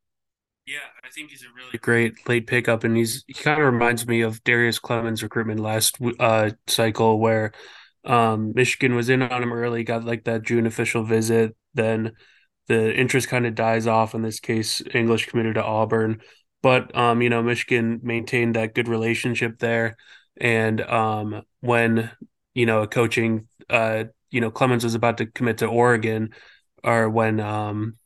Yeah, 0.66 0.78
I 1.02 1.08
think 1.08 1.30
he's 1.30 1.42
a 1.42 1.52
really 1.56 1.78
great 1.78 2.28
late 2.28 2.46
pickup, 2.46 2.84
and 2.84 2.96
he's 2.96 3.24
he 3.26 3.34
kind 3.34 3.60
of 3.60 3.72
reminds 3.72 4.06
me 4.06 4.20
of 4.20 4.44
Darrius 4.44 4.78
Clemons' 4.78 5.22
recruitment 5.22 5.58
last 5.58 5.96
uh, 6.20 6.50
cycle, 6.68 7.18
where 7.18 7.52
um, 8.04 8.52
Michigan 8.54 8.94
was 8.94 9.08
in 9.08 9.22
on 9.22 9.42
him 9.42 9.52
early, 9.52 9.84
got 9.84 10.04
like 10.04 10.24
that 10.24 10.42
June 10.42 10.66
official 10.66 11.04
visit. 11.04 11.56
Then 11.74 12.12
the 12.68 12.94
interest 12.94 13.28
kind 13.28 13.46
of 13.46 13.54
dies 13.54 13.86
off. 13.86 14.14
In 14.14 14.22
this 14.22 14.40
case, 14.40 14.82
English 14.94 15.26
committed 15.26 15.54
to 15.54 15.64
Auburn, 15.64 16.20
but 16.62 16.94
um, 16.96 17.22
you 17.22 17.30
know, 17.30 17.42
Michigan 17.42 18.00
maintained 18.02 18.56
that 18.56 18.74
good 18.74 18.88
relationship 18.88 19.58
there. 19.58 19.96
And 20.40 20.80
um, 20.80 21.42
when 21.60 22.10
you 22.54 22.66
know, 22.66 22.82
a 22.82 22.88
coaching, 22.88 23.48
uh, 23.68 24.04
you 24.30 24.40
know, 24.40 24.50
Clemons 24.50 24.84
was 24.84 24.94
about 24.94 25.18
to 25.18 25.26
commit 25.26 25.58
to 25.58 25.66
Oregon, 25.66 26.30
or 26.82 27.08
when 27.08 27.40
um, 27.40 27.96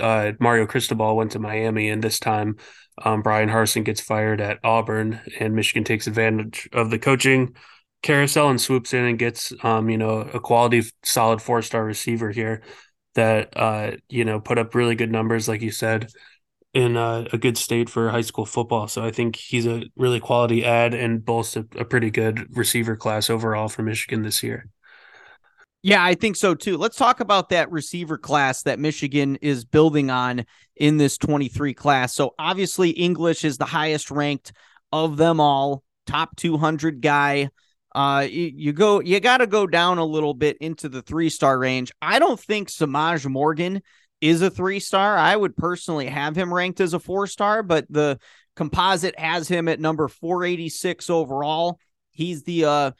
uh, 0.00 0.32
Mario 0.40 0.66
Cristobal 0.66 1.16
went 1.16 1.32
to 1.32 1.38
Miami, 1.38 1.88
and 1.88 2.02
this 2.02 2.18
time 2.18 2.56
um, 3.04 3.22
Bryan 3.22 3.48
Harsin 3.48 3.84
gets 3.84 4.00
fired 4.00 4.40
at 4.40 4.58
Auburn, 4.64 5.20
and 5.38 5.54
Michigan 5.54 5.84
takes 5.84 6.06
advantage 6.06 6.68
of 6.72 6.90
the 6.90 6.98
coaching 6.98 7.54
carousel 8.02 8.48
and 8.48 8.60
swoops 8.60 8.94
in 8.94 9.04
and 9.04 9.18
gets 9.18 9.52
um 9.62 9.90
you 9.90 9.98
know 9.98 10.20
a 10.20 10.40
quality 10.40 10.82
solid 11.04 11.42
four 11.42 11.62
star 11.62 11.84
receiver 11.84 12.30
here 12.30 12.62
that 13.14 13.56
uh 13.56 13.92
you 14.08 14.24
know 14.24 14.40
put 14.40 14.58
up 14.58 14.74
really 14.74 14.94
good 14.94 15.10
numbers 15.10 15.48
like 15.48 15.62
you 15.62 15.70
said 15.70 16.08
in 16.74 16.96
a, 16.96 17.26
a, 17.32 17.38
good 17.38 17.56
state 17.56 17.88
for 17.88 18.10
high 18.10 18.20
school 18.20 18.44
football. 18.44 18.86
So 18.88 19.02
I 19.02 19.10
think 19.10 19.36
he's 19.36 19.66
a 19.66 19.84
really 19.96 20.20
quality 20.20 20.64
ad 20.64 20.94
and 20.94 21.24
boasts 21.24 21.56
a, 21.56 21.64
a 21.76 21.84
pretty 21.84 22.10
good 22.10 22.56
receiver 22.56 22.94
class 22.94 23.30
overall 23.30 23.68
for 23.68 23.82
Michigan 23.82 24.22
this 24.22 24.42
year. 24.42 24.68
Yeah, 25.82 26.04
I 26.04 26.14
think 26.14 26.36
so 26.36 26.54
too. 26.54 26.76
Let's 26.76 26.96
talk 26.96 27.20
about 27.20 27.50
that 27.50 27.70
receiver 27.70 28.18
class 28.18 28.64
that 28.64 28.78
Michigan 28.78 29.36
is 29.36 29.64
building 29.64 30.10
on 30.10 30.44
in 30.76 30.98
this 30.98 31.16
23 31.18 31.72
class. 31.72 32.14
So 32.14 32.34
obviously 32.38 32.90
English 32.90 33.44
is 33.44 33.58
the 33.58 33.64
highest 33.64 34.10
ranked 34.10 34.52
of 34.92 35.16
them 35.16 35.40
all, 35.40 35.84
top 36.06 36.36
200 36.36 37.00
guy. 37.00 37.48
Uh, 37.94 38.26
you, 38.28 38.52
you 38.54 38.72
go, 38.72 39.00
you 39.00 39.18
got 39.20 39.38
to 39.38 39.46
go 39.46 39.66
down 39.66 39.98
a 39.98 40.04
little 40.04 40.34
bit 40.34 40.56
into 40.58 40.88
the 40.88 41.02
three 41.02 41.28
star 41.28 41.58
range. 41.58 41.92
I 42.02 42.18
don't 42.18 42.38
think 42.38 42.68
Semaj 42.68 43.26
Morgan 43.26 43.82
is 44.20 44.42
a 44.42 44.50
three 44.50 44.80
star. 44.80 45.16
I 45.16 45.34
would 45.34 45.56
personally 45.56 46.06
have 46.06 46.36
him 46.36 46.52
ranked 46.52 46.80
as 46.80 46.94
a 46.94 46.98
four 46.98 47.26
star, 47.26 47.62
but 47.62 47.86
the 47.88 48.18
composite 48.56 49.18
has 49.18 49.48
him 49.48 49.68
at 49.68 49.80
number 49.80 50.08
486 50.08 51.10
overall. 51.10 51.78
He's 52.10 52.42
the 52.42 52.64
uh 52.64 52.90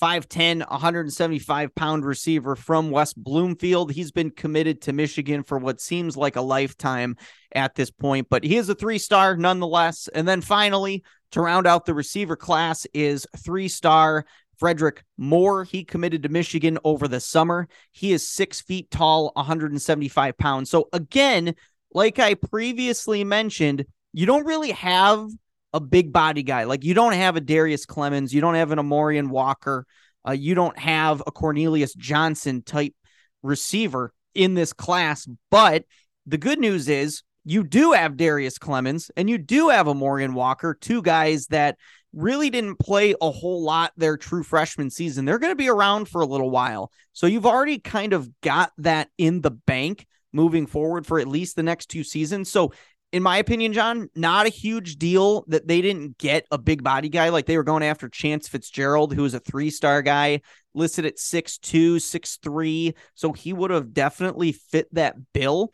5'10, 0.00 0.68
175 0.70 1.74
pound 1.74 2.04
receiver 2.04 2.54
from 2.54 2.90
West 2.90 3.20
Bloomfield. 3.20 3.90
He's 3.90 4.12
been 4.12 4.30
committed 4.30 4.82
to 4.82 4.92
Michigan 4.92 5.42
for 5.42 5.58
what 5.58 5.80
seems 5.80 6.16
like 6.16 6.36
a 6.36 6.40
lifetime 6.40 7.16
at 7.52 7.74
this 7.74 7.90
point, 7.90 8.28
but 8.30 8.44
he 8.44 8.56
is 8.56 8.68
a 8.68 8.74
three 8.74 8.98
star 8.98 9.36
nonetheless. 9.36 10.08
And 10.14 10.26
then 10.28 10.40
finally, 10.40 11.02
to 11.32 11.40
round 11.40 11.66
out 11.66 11.86
the 11.86 11.94
receiver 11.94 12.36
class, 12.36 12.86
is 12.94 13.26
three 13.36 13.68
star 13.68 14.24
Frederick 14.58 15.04
Moore. 15.16 15.64
He 15.64 15.84
committed 15.84 16.22
to 16.22 16.28
Michigan 16.28 16.78
over 16.84 17.08
the 17.08 17.20
summer. 17.20 17.68
He 17.92 18.12
is 18.12 18.28
six 18.28 18.60
feet 18.60 18.90
tall, 18.90 19.32
175 19.34 20.36
pounds. 20.36 20.70
So, 20.70 20.88
again, 20.92 21.54
like 21.92 22.18
I 22.18 22.34
previously 22.34 23.24
mentioned, 23.24 23.86
you 24.12 24.26
don't 24.26 24.46
really 24.46 24.72
have 24.72 25.28
a 25.72 25.80
big 25.80 26.12
body 26.12 26.42
guy. 26.42 26.64
Like 26.64 26.84
you 26.84 26.94
don't 26.94 27.12
have 27.12 27.36
a 27.36 27.40
Darrius 27.40 27.86
Clemons, 27.86 28.32
you 28.32 28.40
don't 28.40 28.54
have 28.54 28.72
an 28.72 28.78
Amorion 28.78 29.30
Walker, 29.30 29.86
uh, 30.26 30.32
you 30.32 30.54
don't 30.54 30.78
have 30.78 31.22
a 31.26 31.30
Cornelius 31.30 31.94
Johnson 31.94 32.62
type 32.62 32.94
receiver 33.42 34.12
in 34.34 34.54
this 34.54 34.72
class. 34.72 35.28
But 35.50 35.84
the 36.26 36.38
good 36.38 36.58
news 36.58 36.88
is 36.88 37.22
you 37.48 37.64
do 37.64 37.92
have 37.92 38.16
Darrius 38.16 38.58
Clemons 38.58 39.10
and 39.16 39.30
you 39.30 39.38
do 39.38 39.70
have 39.70 39.88
Amorion 39.88 40.34
Walker, 40.34 40.76
two 40.78 41.00
guys 41.00 41.46
that 41.46 41.78
really 42.12 42.50
didn't 42.50 42.78
play 42.78 43.14
a 43.20 43.30
whole 43.30 43.62
lot 43.62 43.92
their 43.96 44.16
true 44.16 44.42
freshman 44.42 44.90
season. 44.90 45.24
They're 45.24 45.38
going 45.38 45.52
to 45.52 45.56
be 45.56 45.70
around 45.70 46.08
for 46.08 46.20
a 46.20 46.26
little 46.26 46.50
while. 46.50 46.92
So 47.14 47.26
you've 47.26 47.46
already 47.46 47.78
kind 47.78 48.12
of 48.12 48.28
got 48.42 48.72
that 48.78 49.08
in 49.16 49.40
the 49.40 49.50
bank 49.50 50.06
moving 50.32 50.66
forward 50.66 51.06
for 51.06 51.18
at 51.18 51.26
least 51.26 51.56
the 51.56 51.62
next 51.62 51.86
two 51.86 52.04
seasons. 52.04 52.50
So 52.50 52.72
in 53.12 53.22
my 53.22 53.38
opinion, 53.38 53.72
John, 53.72 54.10
not 54.14 54.44
a 54.44 54.50
huge 54.50 54.96
deal 54.96 55.44
that 55.48 55.66
they 55.66 55.80
didn't 55.80 56.18
get 56.18 56.44
a 56.50 56.58
big 56.58 56.82
body 56.82 57.08
guy. 57.08 57.30
Like 57.30 57.46
they 57.46 57.56
were 57.56 57.64
going 57.64 57.82
after 57.82 58.10
Chance 58.10 58.48
Fitzgerald, 58.48 59.14
who 59.14 59.22
was 59.22 59.32
a 59.32 59.40
three 59.40 59.70
star 59.70 60.02
guy 60.02 60.42
listed 60.74 61.06
at 61.06 61.18
six 61.18 61.56
two, 61.56 61.98
six 61.98 62.36
three. 62.42 62.94
So 63.14 63.32
he 63.32 63.54
would 63.54 63.70
have 63.70 63.94
definitely 63.94 64.52
fit 64.52 64.92
that 64.92 65.16
bill 65.32 65.72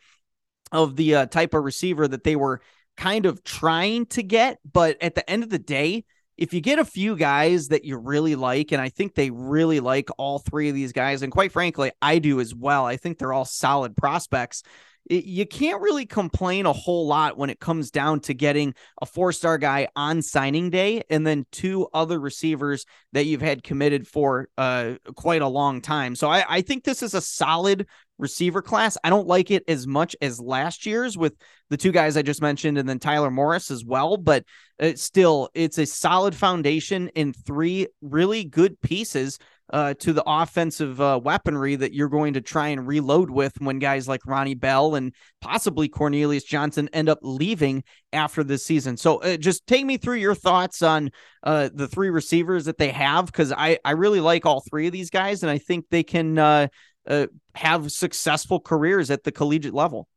of 0.71 0.95
the 0.95 1.15
uh, 1.15 1.25
type 1.27 1.53
of 1.53 1.63
receiver 1.63 2.07
that 2.07 2.23
they 2.23 2.35
were 2.35 2.61
kind 2.97 3.25
of 3.25 3.43
trying 3.43 4.05
to 4.07 4.23
get. 4.23 4.59
But 4.69 5.01
at 5.01 5.15
the 5.15 5.29
end 5.29 5.43
of 5.43 5.49
the 5.49 5.59
day, 5.59 6.05
if 6.37 6.53
you 6.53 6.61
get 6.61 6.79
a 6.79 6.85
few 6.85 7.15
guys 7.15 7.69
that 7.69 7.85
you 7.85 7.97
really 7.97 8.35
like, 8.35 8.71
and 8.71 8.81
I 8.81 8.89
think 8.89 9.15
they 9.15 9.29
really 9.29 9.79
like 9.79 10.09
all 10.17 10.39
three 10.39 10.69
of 10.69 10.75
these 10.75 10.91
guys, 10.91 11.21
and 11.21 11.31
quite 11.31 11.51
frankly, 11.51 11.91
I 12.01 12.19
do 12.19 12.39
as 12.41 12.53
well. 12.53 12.85
I 12.85 12.97
think 12.97 13.17
they're 13.17 13.33
all 13.33 13.45
solid 13.45 13.95
prospects 13.95 14.63
you 15.07 15.45
can't 15.45 15.81
really 15.81 16.05
complain 16.05 16.65
a 16.65 16.73
whole 16.73 17.05
lot 17.05 17.37
when 17.37 17.49
it 17.49 17.59
comes 17.59 17.91
down 17.91 18.19
to 18.21 18.33
getting 18.33 18.73
a 19.01 19.05
four 19.05 19.31
star 19.31 19.57
guy 19.57 19.87
on 19.95 20.21
signing 20.21 20.71
day 20.71 21.03
and 21.09 21.25
then 21.27 21.45
two 21.51 21.87
other 21.93 22.19
receivers 22.19 22.85
that 23.11 23.25
you've 23.25 23.41
had 23.41 23.63
committed 23.63 24.07
for 24.07 24.49
uh, 24.57 24.95
quite 25.15 25.43
a 25.43 25.47
long 25.47 25.81
time. 25.81 26.15
So 26.15 26.29
I, 26.29 26.43
I 26.49 26.61
think 26.61 26.83
this 26.83 27.03
is 27.03 27.13
a 27.13 27.21
solid 27.21 27.85
receiver 28.17 28.61
class. 28.61 28.97
I 29.03 29.09
don't 29.09 29.27
like 29.27 29.51
it 29.51 29.63
as 29.67 29.87
much 29.87 30.15
as 30.21 30.39
last 30.39 30.85
year's 30.85 31.17
with 31.17 31.35
the 31.69 31.77
two 31.77 31.91
guys 31.91 32.17
I 32.17 32.21
just 32.21 32.41
mentioned 32.41 32.77
and 32.77 32.87
then 32.87 32.99
Tyler 32.99 33.31
Morris 33.31 33.71
as 33.71 33.83
well, 33.83 34.17
but 34.17 34.45
it's 34.79 35.01
still 35.01 35.49
it's 35.53 35.77
a 35.77 35.85
solid 35.85 36.35
foundation 36.35 37.09
in 37.09 37.33
three 37.33 37.87
really 38.01 38.43
good 38.43 38.79
pieces 38.81 39.39
uh, 39.73 39.93
to 39.95 40.13
the 40.13 40.23
offensive 40.27 41.01
uh, 41.01 41.19
weaponry 41.21 41.75
that 41.75 41.93
you're 41.93 42.09
going 42.09 42.33
to 42.33 42.41
try 42.41 42.67
and 42.67 42.85
reload 42.85 43.31
with 43.31 43.59
when 43.59 43.79
guys 43.79 44.07
like 44.07 44.25
Ronnie 44.25 44.53
Bell 44.53 44.95
and 44.95 45.13
possibly 45.41 45.87
Cornelius 45.87 46.43
Johnson 46.43 46.87
end 46.93 47.09
up 47.09 47.19
leaving 47.23 47.83
after 48.13 48.43
this 48.43 48.63
season. 48.63 48.95
So 48.95 49.17
uh, 49.17 49.37
just 49.37 49.65
take 49.65 49.85
me 49.85 49.97
through 49.97 50.17
your 50.17 50.35
thoughts 50.35 50.81
on 50.83 51.09
uh, 51.43 51.69
the 51.73 51.87
three 51.87 52.09
receivers 52.09 52.65
that 52.65 52.77
they 52.77 52.89
have 52.89 53.25
because 53.25 53.51
I, 53.51 53.79
I 53.83 53.91
really 53.91 54.19
like 54.19 54.45
all 54.45 54.61
three 54.61 54.85
of 54.85 54.93
these 54.93 55.09
guys 55.09 55.41
and 55.41 55.49
I 55.49 55.57
think 55.57 55.85
they 55.89 56.03
can 56.03 56.69
uh, 57.07 57.13
uh, 57.13 57.27
have 57.55 57.91
successful 57.91 58.59
careers 58.59 59.09
at 59.09 59.23
the 59.23 59.31
collegiate 59.31 59.73
level. 59.73 60.07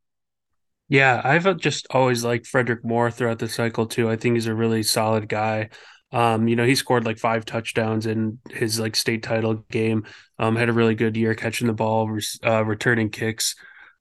Yeah, 0.88 1.20
I've 1.22 1.58
just 1.58 1.86
always 1.90 2.24
liked 2.24 2.46
Frederick 2.46 2.84
Moore 2.84 3.10
throughout 3.10 3.38
the 3.38 3.48
cycle 3.48 3.86
too. 3.86 4.08
I 4.10 4.16
think 4.16 4.34
he's 4.34 4.46
a 4.46 4.54
really 4.54 4.82
solid 4.82 5.28
guy. 5.28 5.68
Um, 6.12 6.48
you 6.48 6.56
know, 6.56 6.64
he 6.64 6.74
scored 6.74 7.04
like 7.04 7.18
five 7.18 7.44
touchdowns 7.44 8.06
in 8.06 8.38
his 8.50 8.80
like 8.80 8.96
state 8.96 9.22
title 9.22 9.54
game. 9.70 10.06
Um, 10.38 10.56
had 10.56 10.70
a 10.70 10.72
really 10.72 10.94
good 10.94 11.16
year 11.16 11.34
catching 11.34 11.66
the 11.66 11.74
ball, 11.74 12.18
uh, 12.44 12.64
returning 12.64 13.10
kicks, 13.10 13.54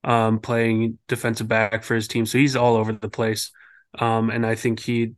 um, 0.05 0.39
playing 0.39 0.97
defensive 1.09 1.49
back 1.49 1.83
for 1.83 1.95
his 1.95 2.07
team. 2.07 2.25
So 2.25 2.37
he's 2.37 2.55
all 2.55 2.77
over 2.77 2.93
the 2.93 3.09
place. 3.09 3.51
Um, 3.99 4.29
and 4.29 4.45
I 4.45 4.55
think 4.55 4.79
he 4.79 5.13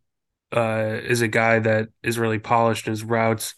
uh, 0.52 0.98
is 1.04 1.22
a 1.22 1.28
guy 1.28 1.60
that 1.60 1.90
is 2.02 2.18
really 2.18 2.40
polished 2.40 2.88
in 2.88 2.92
his 2.92 3.04
routes. 3.04 3.54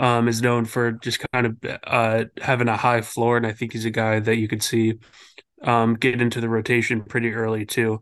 Um, 0.00 0.28
is 0.28 0.40
known 0.40 0.64
for 0.64 0.92
just 0.92 1.22
kind 1.30 1.46
of 1.46 1.56
uh, 1.84 2.24
having 2.40 2.68
a 2.68 2.76
high 2.76 3.02
floor, 3.02 3.36
and 3.36 3.46
I 3.46 3.52
think 3.52 3.74
he's 3.74 3.84
a 3.84 3.90
guy 3.90 4.18
that 4.18 4.38
you 4.38 4.48
could 4.48 4.62
see 4.62 4.94
um, 5.62 5.94
get 5.94 6.22
into 6.22 6.40
the 6.40 6.48
rotation 6.48 7.04
pretty 7.04 7.32
early 7.34 7.66
too. 7.66 8.00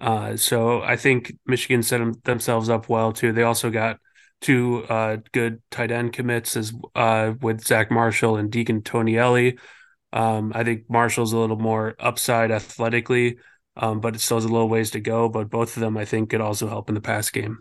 Uh, 0.00 0.36
so 0.36 0.80
I 0.80 0.96
think 0.96 1.32
Michigan 1.46 1.82
set 1.82 1.98
them, 1.98 2.14
themselves 2.24 2.68
up 2.68 2.88
well 2.88 3.12
too. 3.12 3.32
They 3.32 3.42
also 3.42 3.68
got 3.70 3.98
two 4.40 4.84
uh, 4.88 5.16
good 5.32 5.60
tight 5.72 5.90
end 5.90 6.12
commits 6.12 6.56
as 6.56 6.72
uh, 6.94 7.34
with 7.40 7.66
Zach 7.66 7.90
Marshall 7.90 8.36
and 8.36 8.50
Deacon 8.50 8.82
Tonielli. 8.82 9.58
Um, 10.12 10.52
I 10.54 10.64
think 10.64 10.88
Marshall's 10.88 11.32
a 11.32 11.38
little 11.38 11.58
more 11.58 11.94
upside 11.98 12.50
athletically, 12.50 13.38
um, 13.76 14.00
but 14.00 14.14
it 14.14 14.20
still 14.20 14.38
has 14.38 14.44
a 14.44 14.48
little 14.48 14.68
ways 14.68 14.92
to 14.92 15.00
go. 15.00 15.28
But 15.28 15.50
both 15.50 15.76
of 15.76 15.80
them, 15.80 15.96
I 15.96 16.04
think, 16.04 16.30
could 16.30 16.40
also 16.40 16.68
help 16.68 16.88
in 16.88 16.94
the 16.94 17.00
pass 17.00 17.30
game. 17.30 17.58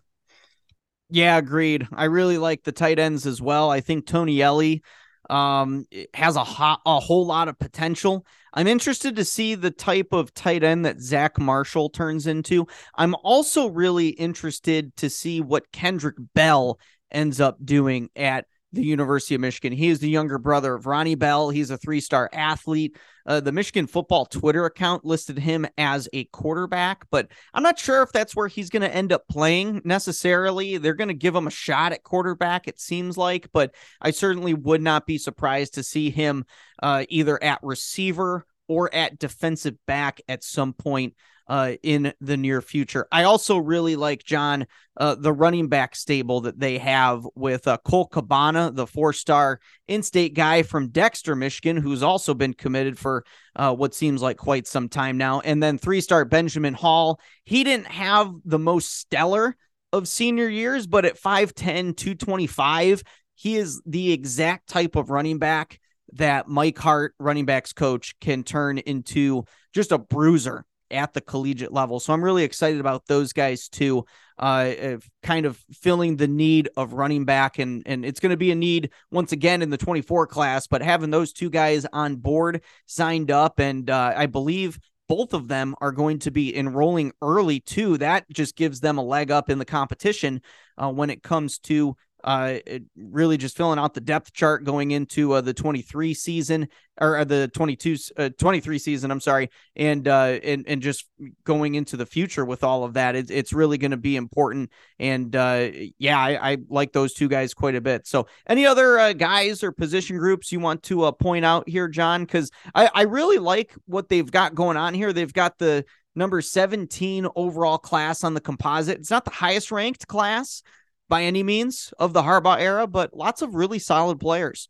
Yeah, 1.09 1.37
agreed. 1.37 1.87
I 1.91 2.05
really 2.05 2.37
like 2.37 2.63
the 2.63 2.71
tight 2.71 2.99
ends 2.99 3.25
as 3.25 3.41
well. 3.41 3.71
I 3.71 3.81
think 3.81 4.05
Tonielli 4.05 4.81
um, 5.29 5.85
has 6.13 6.35
a, 6.35 6.43
hot, 6.43 6.81
a 6.85 6.99
whole 6.99 7.25
lot 7.25 7.47
of 7.47 7.57
potential. 7.57 8.25
I'm 8.53 8.67
interested 8.67 9.15
to 9.15 9.25
see 9.25 9.55
the 9.55 9.71
type 9.71 10.09
of 10.11 10.33
tight 10.33 10.63
end 10.63 10.85
that 10.85 10.99
Zach 11.01 11.39
Marshall 11.39 11.89
turns 11.89 12.27
into. 12.27 12.67
I'm 12.95 13.15
also 13.23 13.69
really 13.69 14.09
interested 14.09 14.95
to 14.97 15.09
see 15.09 15.41
what 15.41 15.71
Kendrick 15.71 16.15
Bell 16.35 16.79
ends 17.11 17.39
up 17.39 17.57
doing 17.63 18.09
at 18.15 18.45
the 18.71 18.83
University 18.83 19.35
of 19.35 19.41
Michigan. 19.41 19.73
He 19.73 19.87
is 19.89 19.99
the 19.99 20.09
younger 20.09 20.37
brother 20.37 20.75
of 20.75 20.85
Ronnie 20.85 21.15
Bell. 21.15 21.49
He's 21.49 21.71
a 21.71 21.77
three 21.77 21.99
star 21.99 22.29
athlete. 22.33 22.97
Uh, 23.25 23.39
the 23.39 23.51
Michigan 23.51 23.87
football 23.87 24.25
Twitter 24.25 24.65
account 24.65 25.05
listed 25.05 25.37
him 25.37 25.65
as 25.77 26.07
a 26.13 26.25
quarterback, 26.25 27.05
but 27.11 27.27
I'm 27.53 27.63
not 27.63 27.77
sure 27.77 28.01
if 28.01 28.11
that's 28.11 28.35
where 28.35 28.47
he's 28.47 28.69
going 28.69 28.81
to 28.81 28.93
end 28.93 29.11
up 29.11 29.27
playing 29.27 29.81
necessarily. 29.85 30.77
They're 30.77 30.93
going 30.93 31.09
to 31.09 31.13
give 31.13 31.35
him 31.35 31.47
a 31.47 31.51
shot 31.51 31.91
at 31.91 32.03
quarterback, 32.03 32.67
it 32.67 32.79
seems 32.79 33.17
like, 33.17 33.49
but 33.53 33.73
I 34.01 34.11
certainly 34.11 34.53
would 34.53 34.81
not 34.81 35.05
be 35.05 35.17
surprised 35.17 35.75
to 35.75 35.83
see 35.83 36.09
him 36.09 36.45
uh, 36.81 37.05
either 37.09 37.41
at 37.43 37.59
receiver 37.61 38.45
or 38.67 38.93
at 38.93 39.19
defensive 39.19 39.75
back 39.85 40.21
at 40.27 40.43
some 40.43 40.73
point 40.73 41.15
uh, 41.49 41.73
in 41.81 42.13
the 42.21 42.37
near 42.37 42.61
future. 42.61 43.07
I 43.11 43.23
also 43.23 43.57
really 43.57 43.95
like 43.95 44.23
John 44.23 44.67
uh, 44.95 45.15
the 45.15 45.33
running 45.33 45.67
back 45.67 45.95
stable 45.95 46.41
that 46.41 46.59
they 46.59 46.77
have 46.77 47.25
with 47.35 47.67
uh, 47.67 47.77
Cole 47.83 48.05
Cabana, 48.05 48.69
the 48.71 48.85
four-star 48.85 49.59
in-state 49.87 50.35
guy 50.35 50.61
from 50.61 50.89
Dexter, 50.89 51.35
Michigan, 51.35 51.77
who's 51.77 52.03
also 52.03 52.33
been 52.33 52.53
committed 52.53 52.99
for 52.99 53.25
uh, 53.55 53.73
what 53.73 53.95
seems 53.95 54.21
like 54.21 54.37
quite 54.37 54.67
some 54.67 54.89
time 54.89 55.17
now, 55.17 55.39
and 55.39 55.61
then 55.63 55.77
three-star 55.77 56.25
Benjamin 56.25 56.75
Hall. 56.75 57.19
He 57.45 57.63
didn't 57.63 57.87
have 57.87 58.31
the 58.45 58.59
most 58.59 58.95
stellar 58.99 59.55
of 59.91 60.07
senior 60.07 60.47
years, 60.47 60.85
but 60.85 61.05
at 61.05 61.19
5'10, 61.19 61.95
225, 61.95 63.03
he 63.35 63.55
is 63.55 63.81
the 63.85 64.11
exact 64.11 64.69
type 64.69 64.95
of 64.95 65.09
running 65.09 65.39
back 65.39 65.79
that 66.13 66.47
Mike 66.47 66.77
Hart, 66.77 67.15
running 67.19 67.45
backs 67.45 67.73
coach, 67.73 68.19
can 68.19 68.43
turn 68.43 68.77
into 68.79 69.45
just 69.73 69.91
a 69.91 69.97
bruiser 69.97 70.65
at 70.91 71.13
the 71.13 71.21
collegiate 71.21 71.73
level. 71.73 71.99
So 71.99 72.13
I'm 72.13 72.23
really 72.23 72.43
excited 72.43 72.79
about 72.79 73.05
those 73.07 73.33
guys 73.33 73.69
too, 73.69 74.05
uh, 74.37 74.97
kind 75.23 75.45
of 75.45 75.63
filling 75.71 76.17
the 76.17 76.27
need 76.27 76.69
of 76.77 76.93
running 76.93 77.25
back. 77.25 77.59
And, 77.59 77.83
and 77.85 78.05
it's 78.05 78.19
going 78.19 78.31
to 78.31 78.37
be 78.37 78.51
a 78.51 78.55
need 78.55 78.91
once 79.11 79.31
again 79.31 79.61
in 79.61 79.69
the 79.69 79.77
24 79.77 80.27
class, 80.27 80.67
but 80.67 80.81
having 80.81 81.09
those 81.09 81.33
two 81.33 81.49
guys 81.49 81.85
on 81.91 82.17
board 82.17 82.63
signed 82.85 83.31
up. 83.31 83.59
And 83.59 83.89
uh, 83.89 84.13
I 84.15 84.25
believe 84.25 84.79
both 85.09 85.33
of 85.33 85.47
them 85.47 85.75
are 85.81 85.91
going 85.91 86.19
to 86.19 86.31
be 86.31 86.55
enrolling 86.55 87.11
early 87.21 87.59
too. 87.59 87.97
That 87.97 88.29
just 88.31 88.55
gives 88.55 88.79
them 88.79 88.97
a 88.97 89.03
leg 89.03 89.31
up 89.31 89.49
in 89.49 89.57
the 89.57 89.65
competition 89.65 90.41
uh, 90.77 90.91
when 90.91 91.09
it 91.09 91.23
comes 91.23 91.57
to 91.59 91.97
uh, 92.23 92.55
really 92.97 93.37
just 93.37 93.55
filling 93.55 93.79
out 93.79 93.93
the 93.93 94.01
depth 94.01 94.33
chart 94.33 94.63
going 94.63 94.91
into 94.91 95.33
uh, 95.33 95.41
the 95.41 95.53
23 95.53 96.13
season 96.13 96.67
or 96.99 97.17
uh, 97.17 97.23
the 97.23 97.47
22 97.49 97.95
uh, 98.17 98.29
23 98.37 98.77
season 98.77 99.09
I'm 99.09 99.21
sorry 99.21 99.49
and 99.75 100.05
uh 100.07 100.37
and 100.43 100.65
and 100.67 100.81
just 100.81 101.05
going 101.45 101.75
into 101.75 101.95
the 101.95 102.05
future 102.05 102.43
with 102.43 102.63
all 102.63 102.83
of 102.83 102.95
that 102.95 103.15
it, 103.15 103.31
it's 103.31 103.53
really 103.53 103.77
going 103.77 103.91
to 103.91 103.97
be 103.97 104.17
important 104.17 104.69
and 104.99 105.33
uh 105.33 105.69
yeah 105.97 106.19
I, 106.19 106.51
I, 106.51 106.57
like 106.67 106.91
those 106.91 107.13
two 107.13 107.29
guys 107.29 107.53
quite 107.53 107.75
a 107.75 107.81
bit. 107.81 108.05
So 108.05 108.27
any 108.47 108.65
other 108.65 109.13
guys 109.13 109.63
or 109.63 109.71
position 109.71 110.17
groups 110.17 110.51
you 110.51 110.59
want 110.59 110.83
to 110.83 111.11
point 111.13 111.45
out 111.45 111.69
here 111.69 111.87
John? 111.87 112.25
Because 112.25 112.51
I, 112.75 112.89
I 112.93 113.01
really 113.03 113.37
like 113.37 113.73
what 113.85 114.09
they've 114.09 114.29
got 114.29 114.55
going 114.55 114.77
on 114.77 114.93
here. 114.93 115.13
They've 115.13 115.31
got 115.31 115.57
the 115.57 115.85
number 116.15 116.41
17 116.41 117.27
overall 117.35 117.77
class 117.77 118.23
on 118.23 118.33
the 118.33 118.41
composite. 118.41 118.97
It's 118.97 119.11
not 119.11 119.25
the 119.25 119.31
highest 119.31 119.71
ranked 119.71 120.07
class 120.07 120.61
by 121.09 121.23
any 121.23 121.43
means 121.43 121.93
of 121.99 122.13
the 122.13 122.21
Harbaugh 122.21 122.59
era, 122.59 122.87
but 122.87 123.15
lots 123.15 123.41
of 123.41 123.55
really 123.55 123.79
solid 123.79 124.19
players. 124.19 124.69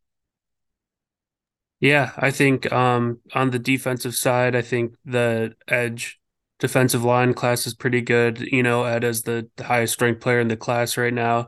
Yeah, 1.80 2.12
I 2.18 2.32
think 2.32 2.72
um, 2.72 3.20
on 3.34 3.52
the 3.52 3.60
defensive 3.60 4.16
side, 4.16 4.56
I 4.56 4.62
think 4.62 4.96
the 5.06 5.54
edge 5.68 6.20
defensive 6.60 7.04
line 7.04 7.34
class 7.34 7.66
is 7.66 7.74
pretty 7.74 8.02
good. 8.02 8.40
You 8.40 8.64
know, 8.64 8.84
Ed 8.84 9.04
is 9.04 9.22
the, 9.22 9.50
the 9.56 9.64
highest 9.64 10.02
ranked 10.02 10.22
player 10.22 10.40
in 10.40 10.50
the 10.50 10.58
class 10.58 10.98
right 10.98 11.14
now. 11.14 11.48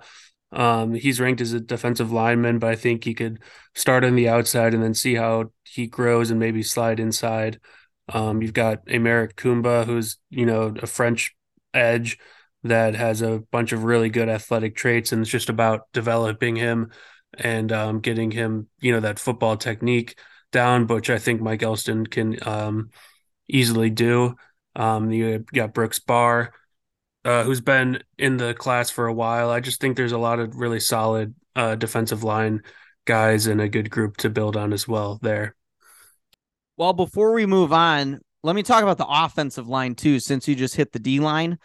Um, 0.54 0.94
he's 0.94 1.20
ranked 1.20 1.42
as 1.42 1.54
a 1.54 1.60
defensive 1.60 2.12
lineman, 2.12 2.60
but 2.60 2.70
I 2.70 2.76
think 2.76 3.04
he 3.04 3.14
could 3.14 3.40
start 3.76 4.04
on 4.04 4.16
the 4.16 4.30
outside 4.30 4.74
and 4.74 4.84
then 4.84 4.94
see 4.94 5.16
how 5.16 5.52
he 5.64 5.88
grows 5.88 6.30
and 6.30 6.40
maybe 6.40 6.64
slide 6.64 7.00
inside. 7.00 7.60
Um, 8.10 8.42
you've 8.42 8.54
got 8.54 8.86
Aymeric 8.88 9.36
Koumba, 9.36 9.86
who's 9.86 10.18
you 10.30 10.46
know 10.46 10.74
a 10.82 10.88
French 10.88 11.36
edge 11.74 12.18
that 12.63 12.95
has 12.95 13.21
a 13.21 13.43
bunch 13.52 13.71
of 13.71 13.84
really 13.84 14.10
good 14.10 14.30
athletic 14.30 14.76
traits, 14.76 15.12
and 15.12 15.21
it's 15.21 15.32
just 15.32 15.50
about 15.50 15.88
developing 15.93 16.56
him 16.56 16.91
and 17.38 17.71
um, 17.71 18.00
getting 18.00 18.32
him, 18.32 18.67
you 18.80 18.91
know, 18.91 19.00
that 19.00 19.19
football 19.19 19.58
technique 19.58 20.19
down, 20.52 20.86
which 20.88 21.10
I 21.10 21.17
think 21.17 21.41
Mike 21.41 21.63
Elston 21.63 22.06
can 22.06 22.38
um, 22.47 22.89
easily 23.47 23.89
do. 23.89 24.36
Um, 24.76 25.12
you 25.12 25.39
got 25.54 25.74
Brooks 25.74 26.00
Bahr, 26.00 26.54
uh, 27.26 27.43
who's 27.43 27.62
been 27.62 28.04
in 28.17 28.38
the 28.38 28.54
class 28.54 28.89
for 28.89 29.08
a 29.08 29.13
while. 29.13 29.50
I 29.50 29.60
just 29.60 29.82
think 29.82 29.97
there's 29.97 30.12
a 30.12 30.17
lot 30.17 30.39
of 30.39 30.56
really 30.56 30.80
solid 30.80 31.36
uh, 31.56 31.76
defensive 31.76 32.24
line 32.24 32.62
guys 33.06 33.47
and 33.47 33.60
a 33.60 33.69
good 33.69 33.89
group 33.89 34.17
to 34.17 34.30
build 34.30 34.56
on 34.56 34.74
as 34.74 34.88
well 34.88 35.19
there. 35.21 35.56
Well, 36.78 36.93
before 36.93 37.34
we 37.34 37.45
move 37.45 37.74
on, 37.74 38.21
let 38.43 38.56
me 38.56 38.63
talk 38.63 38.84
about 38.84 38.97
the 38.97 39.08
offensive 39.08 39.67
line 39.67 39.95
too, 39.95 40.19
since 40.19 40.47
you 40.47 40.56
just 40.56 40.76
hit 40.76 40.91
the 40.91 41.00
D 41.00 41.19
line 41.19 41.58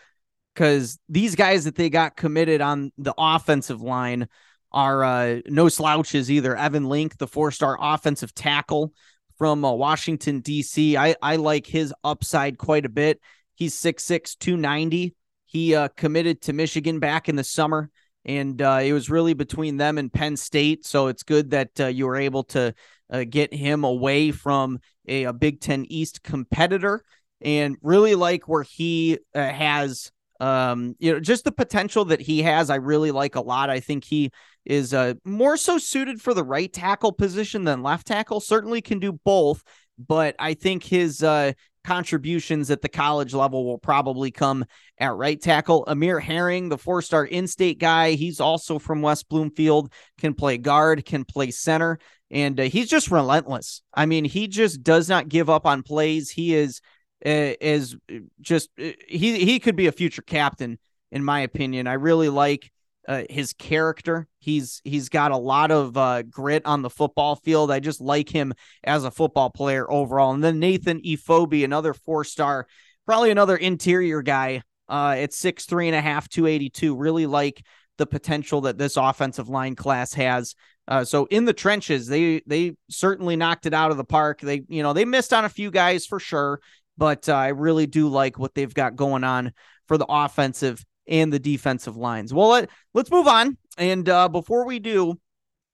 because 0.56 0.98
these 1.06 1.34
guys 1.34 1.64
that 1.64 1.74
they 1.74 1.90
got 1.90 2.16
committed 2.16 2.62
on 2.62 2.90
the 2.96 3.12
offensive 3.18 3.82
line 3.82 4.26
are 4.72 5.04
uh, 5.04 5.40
no 5.46 5.68
slouches 5.68 6.30
either. 6.30 6.56
Evan 6.56 6.88
Link, 6.88 7.18
the 7.18 7.26
four 7.26 7.50
star 7.50 7.76
offensive 7.78 8.34
tackle 8.34 8.94
from 9.36 9.64
uh, 9.66 9.72
Washington, 9.72 10.40
D.C., 10.40 10.96
I, 10.96 11.14
I 11.20 11.36
like 11.36 11.66
his 11.66 11.92
upside 12.02 12.56
quite 12.56 12.86
a 12.86 12.88
bit. 12.88 13.20
He's 13.54 13.74
6'6, 13.74 14.38
290. 14.38 15.14
He 15.44 15.74
uh, 15.74 15.88
committed 15.88 16.40
to 16.42 16.54
Michigan 16.54 17.00
back 17.00 17.28
in 17.28 17.36
the 17.36 17.44
summer, 17.44 17.90
and 18.24 18.60
uh, 18.60 18.80
it 18.82 18.94
was 18.94 19.10
really 19.10 19.34
between 19.34 19.76
them 19.76 19.98
and 19.98 20.12
Penn 20.12 20.38
State. 20.38 20.86
So 20.86 21.08
it's 21.08 21.22
good 21.22 21.50
that 21.50 21.78
uh, 21.78 21.86
you 21.88 22.06
were 22.06 22.16
able 22.16 22.44
to 22.44 22.74
uh, 23.10 23.24
get 23.28 23.52
him 23.52 23.84
away 23.84 24.30
from 24.30 24.80
a, 25.06 25.24
a 25.24 25.32
Big 25.34 25.60
Ten 25.60 25.84
East 25.90 26.22
competitor 26.22 27.04
and 27.42 27.76
really 27.82 28.14
like 28.14 28.48
where 28.48 28.62
he 28.62 29.18
has 29.34 30.10
um, 30.40 30.94
you 30.98 31.12
know, 31.12 31.20
just 31.20 31.44
the 31.44 31.52
potential 31.52 32.04
that 32.06 32.20
he 32.20 32.42
has, 32.42 32.70
I 32.70 32.76
really 32.76 33.10
like 33.10 33.36
a 33.36 33.40
lot. 33.40 33.70
I 33.70 33.80
think 33.80 34.04
he 34.04 34.30
is 34.64 34.92
uh, 34.92 35.14
more 35.24 35.56
so 35.56 35.78
suited 35.78 36.20
for 36.20 36.34
the 36.34 36.44
right 36.44 36.72
tackle 36.72 37.12
position 37.12 37.64
than 37.64 37.82
left 37.82 38.06
tackle. 38.06 38.40
Certainly 38.40 38.82
can 38.82 38.98
do 38.98 39.12
both, 39.12 39.62
but 39.98 40.34
I 40.38 40.54
think 40.54 40.84
his 40.84 41.22
uh, 41.22 41.52
contributions 41.84 42.70
at 42.70 42.82
the 42.82 42.88
college 42.88 43.32
level 43.32 43.64
will 43.64 43.78
probably 43.78 44.30
come 44.30 44.64
at 44.98 45.14
right 45.14 45.40
tackle. 45.40 45.84
Amir 45.86 46.18
Herring, 46.18 46.68
the 46.68 46.78
four 46.78 47.00
star 47.00 47.24
in 47.24 47.46
state 47.46 47.78
guy, 47.78 48.12
he's 48.12 48.40
also 48.40 48.78
from 48.78 49.02
West 49.02 49.28
Bloomfield, 49.28 49.92
can 50.18 50.34
play 50.34 50.58
guard, 50.58 51.04
can 51.04 51.24
play 51.24 51.52
center, 51.52 51.98
and 52.30 52.58
uh, 52.58 52.64
he's 52.64 52.90
just 52.90 53.10
relentless. 53.10 53.82
I 53.94 54.06
mean, 54.06 54.24
he 54.24 54.48
just 54.48 54.82
does 54.82 55.08
not 55.08 55.28
give 55.28 55.48
up 55.48 55.64
on 55.64 55.82
plays. 55.82 56.30
He 56.30 56.54
is 56.54 56.80
is 57.22 57.96
just 58.40 58.70
he 58.76 59.44
he 59.44 59.58
could 59.58 59.76
be 59.76 59.86
a 59.86 59.92
future 59.92 60.22
captain 60.22 60.78
in 61.10 61.24
my 61.24 61.40
opinion. 61.40 61.86
I 61.86 61.94
really 61.94 62.28
like 62.28 62.70
uh, 63.08 63.22
his 63.30 63.52
character. 63.52 64.26
He's 64.38 64.80
he's 64.84 65.08
got 65.08 65.30
a 65.30 65.36
lot 65.36 65.70
of 65.70 65.96
uh, 65.96 66.22
grit 66.22 66.66
on 66.66 66.82
the 66.82 66.90
football 66.90 67.36
field. 67.36 67.70
I 67.70 67.80
just 67.80 68.00
like 68.00 68.28
him 68.28 68.52
as 68.84 69.04
a 69.04 69.10
football 69.10 69.50
player 69.50 69.90
overall. 69.90 70.32
And 70.32 70.42
then 70.42 70.58
Nathan 70.58 71.00
Efobi, 71.02 71.64
another 71.64 71.94
four 71.94 72.24
star, 72.24 72.66
probably 73.06 73.30
another 73.30 73.56
interior 73.56 74.22
guy 74.22 74.62
uh, 74.88 75.14
at 75.18 75.32
six 75.32 75.66
three 75.66 75.88
and 75.88 75.96
a 75.96 76.00
half, 76.00 76.28
two 76.28 76.46
eighty 76.46 76.68
two. 76.68 76.96
Really 76.96 77.26
like 77.26 77.64
the 77.98 78.06
potential 78.06 78.62
that 78.62 78.78
this 78.78 78.96
offensive 78.96 79.48
line 79.48 79.74
class 79.74 80.12
has. 80.14 80.54
Uh, 80.88 81.04
so 81.04 81.26
in 81.26 81.44
the 81.44 81.52
trenches, 81.52 82.06
they 82.06 82.42
they 82.46 82.76
certainly 82.90 83.36
knocked 83.36 83.66
it 83.66 83.74
out 83.74 83.90
of 83.90 83.96
the 83.96 84.04
park. 84.04 84.40
They 84.40 84.62
you 84.68 84.82
know 84.82 84.92
they 84.92 85.04
missed 85.04 85.32
on 85.32 85.44
a 85.44 85.48
few 85.48 85.70
guys 85.70 86.06
for 86.06 86.20
sure, 86.20 86.60
but 86.96 87.28
uh, 87.28 87.34
I 87.34 87.48
really 87.48 87.86
do 87.86 88.08
like 88.08 88.38
what 88.38 88.54
they've 88.54 88.72
got 88.72 88.96
going 88.96 89.24
on 89.24 89.52
for 89.86 89.98
the 89.98 90.06
offensive 90.08 90.84
and 91.06 91.32
the 91.32 91.38
defensive 91.38 91.96
lines. 91.96 92.34
Well, 92.34 92.48
let, 92.48 92.70
let's 92.94 93.10
move 93.10 93.26
on. 93.26 93.56
And 93.78 94.08
uh, 94.08 94.28
before 94.28 94.66
we 94.66 94.78
do, 94.78 95.18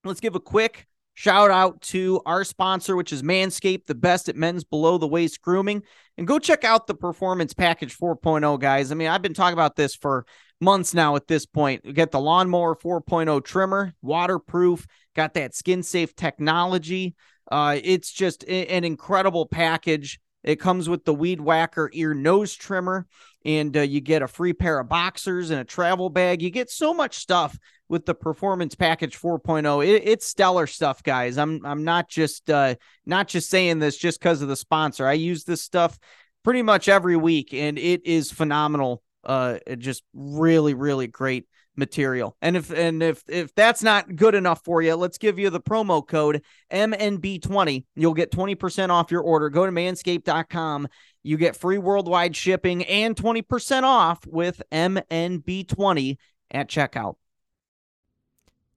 let's 0.04 0.20
give 0.20 0.34
a 0.34 0.40
quick 0.40 0.86
shout 1.14 1.50
out 1.50 1.80
to 1.82 2.20
our 2.26 2.44
sponsor, 2.44 2.96
which 2.96 3.12
is 3.12 3.22
Manscaped, 3.22 3.86
the 3.86 3.94
best 3.94 4.28
at 4.28 4.36
men's 4.36 4.64
below 4.64 4.98
the 4.98 5.06
waist 5.06 5.40
grooming. 5.40 5.82
And 6.18 6.26
go 6.26 6.38
check 6.38 6.64
out 6.64 6.86
the 6.86 6.94
Performance 6.94 7.54
Package 7.54 7.96
4.0, 7.96 8.60
guys. 8.60 8.92
I 8.92 8.94
mean, 8.94 9.08
I've 9.08 9.22
been 9.22 9.34
talking 9.34 9.54
about 9.54 9.76
this 9.76 9.94
for 9.94 10.26
months 10.60 10.94
now 10.94 11.16
at 11.16 11.26
this 11.26 11.46
point. 11.46 11.84
You 11.84 11.92
get 11.92 12.10
the 12.10 12.20
Lawnmower 12.20 12.76
4.0 12.76 13.44
trimmer, 13.44 13.94
waterproof, 14.02 14.86
got 15.14 15.34
that 15.34 15.54
skin 15.54 15.82
safe 15.82 16.14
technology. 16.14 17.14
Uh, 17.50 17.78
it's 17.82 18.10
just 18.10 18.44
an 18.44 18.84
incredible 18.84 19.46
package. 19.46 20.20
It 20.44 20.56
comes 20.56 20.88
with 20.88 21.04
the 21.04 21.14
Weed 21.14 21.40
Whacker 21.40 21.90
ear 21.92 22.14
nose 22.14 22.54
trimmer, 22.54 23.06
and 23.44 23.76
uh, 23.76 23.80
you 23.80 24.00
get 24.00 24.22
a 24.22 24.28
free 24.28 24.52
pair 24.52 24.78
of 24.78 24.88
boxers 24.88 25.50
and 25.50 25.60
a 25.60 25.64
travel 25.64 26.10
bag. 26.10 26.42
You 26.42 26.50
get 26.50 26.70
so 26.70 26.92
much 26.92 27.16
stuff 27.16 27.58
with 27.88 28.06
the 28.06 28.14
Performance 28.14 28.74
Package 28.74 29.18
4.0. 29.20 29.86
It, 29.86 30.02
it's 30.04 30.26
stellar 30.26 30.66
stuff, 30.66 31.02
guys. 31.02 31.38
I'm 31.38 31.64
I'm 31.64 31.84
not 31.84 32.08
just 32.08 32.50
uh, 32.50 32.74
not 33.06 33.28
just 33.28 33.50
saying 33.50 33.78
this 33.78 33.96
just 33.96 34.20
because 34.20 34.42
of 34.42 34.48
the 34.48 34.56
sponsor. 34.56 35.06
I 35.06 35.14
use 35.14 35.44
this 35.44 35.62
stuff 35.62 35.98
pretty 36.42 36.62
much 36.62 36.88
every 36.88 37.16
week, 37.16 37.54
and 37.54 37.78
it 37.78 38.04
is 38.06 38.32
phenomenal. 38.32 39.02
Uh, 39.24 39.58
just 39.78 40.02
really, 40.14 40.74
really 40.74 41.06
great 41.06 41.46
material. 41.76 42.36
And 42.42 42.56
if 42.56 42.70
and 42.70 43.02
if 43.02 43.22
if 43.28 43.54
that's 43.54 43.82
not 43.82 44.16
good 44.16 44.34
enough 44.34 44.62
for 44.64 44.82
you, 44.82 44.94
let's 44.94 45.18
give 45.18 45.38
you 45.38 45.50
the 45.50 45.60
promo 45.60 46.06
code 46.06 46.42
MNB20. 46.70 47.84
You'll 47.94 48.14
get 48.14 48.30
20% 48.30 48.90
off 48.90 49.10
your 49.10 49.22
order. 49.22 49.48
Go 49.48 49.66
to 49.66 49.72
manscaped.com. 49.72 50.88
You 51.22 51.36
get 51.36 51.56
free 51.56 51.78
worldwide 51.78 52.34
shipping 52.34 52.84
and 52.84 53.14
20% 53.14 53.84
off 53.84 54.26
with 54.26 54.62
MNB20 54.72 56.16
at 56.50 56.68
checkout. 56.68 57.14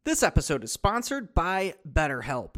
This 0.03 0.21
episode 0.21 0.63
is 0.63 0.71
sponsored 0.71 1.33
by 1.33 1.73
BetterHelp. 1.91 2.57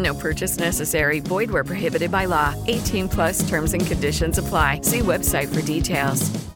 No 0.00 0.14
purchase 0.14 0.58
necessary. 0.58 1.20
Void 1.20 1.50
where 1.50 1.64
prohibited 1.64 2.10
by 2.10 2.24
law. 2.24 2.54
18 2.66 3.08
plus 3.08 3.48
terms 3.48 3.74
and 3.74 3.86
conditions 3.86 4.38
apply. 4.38 4.80
See 4.82 5.00
website 5.00 5.54
for 5.54 5.62
details. 5.62 6.50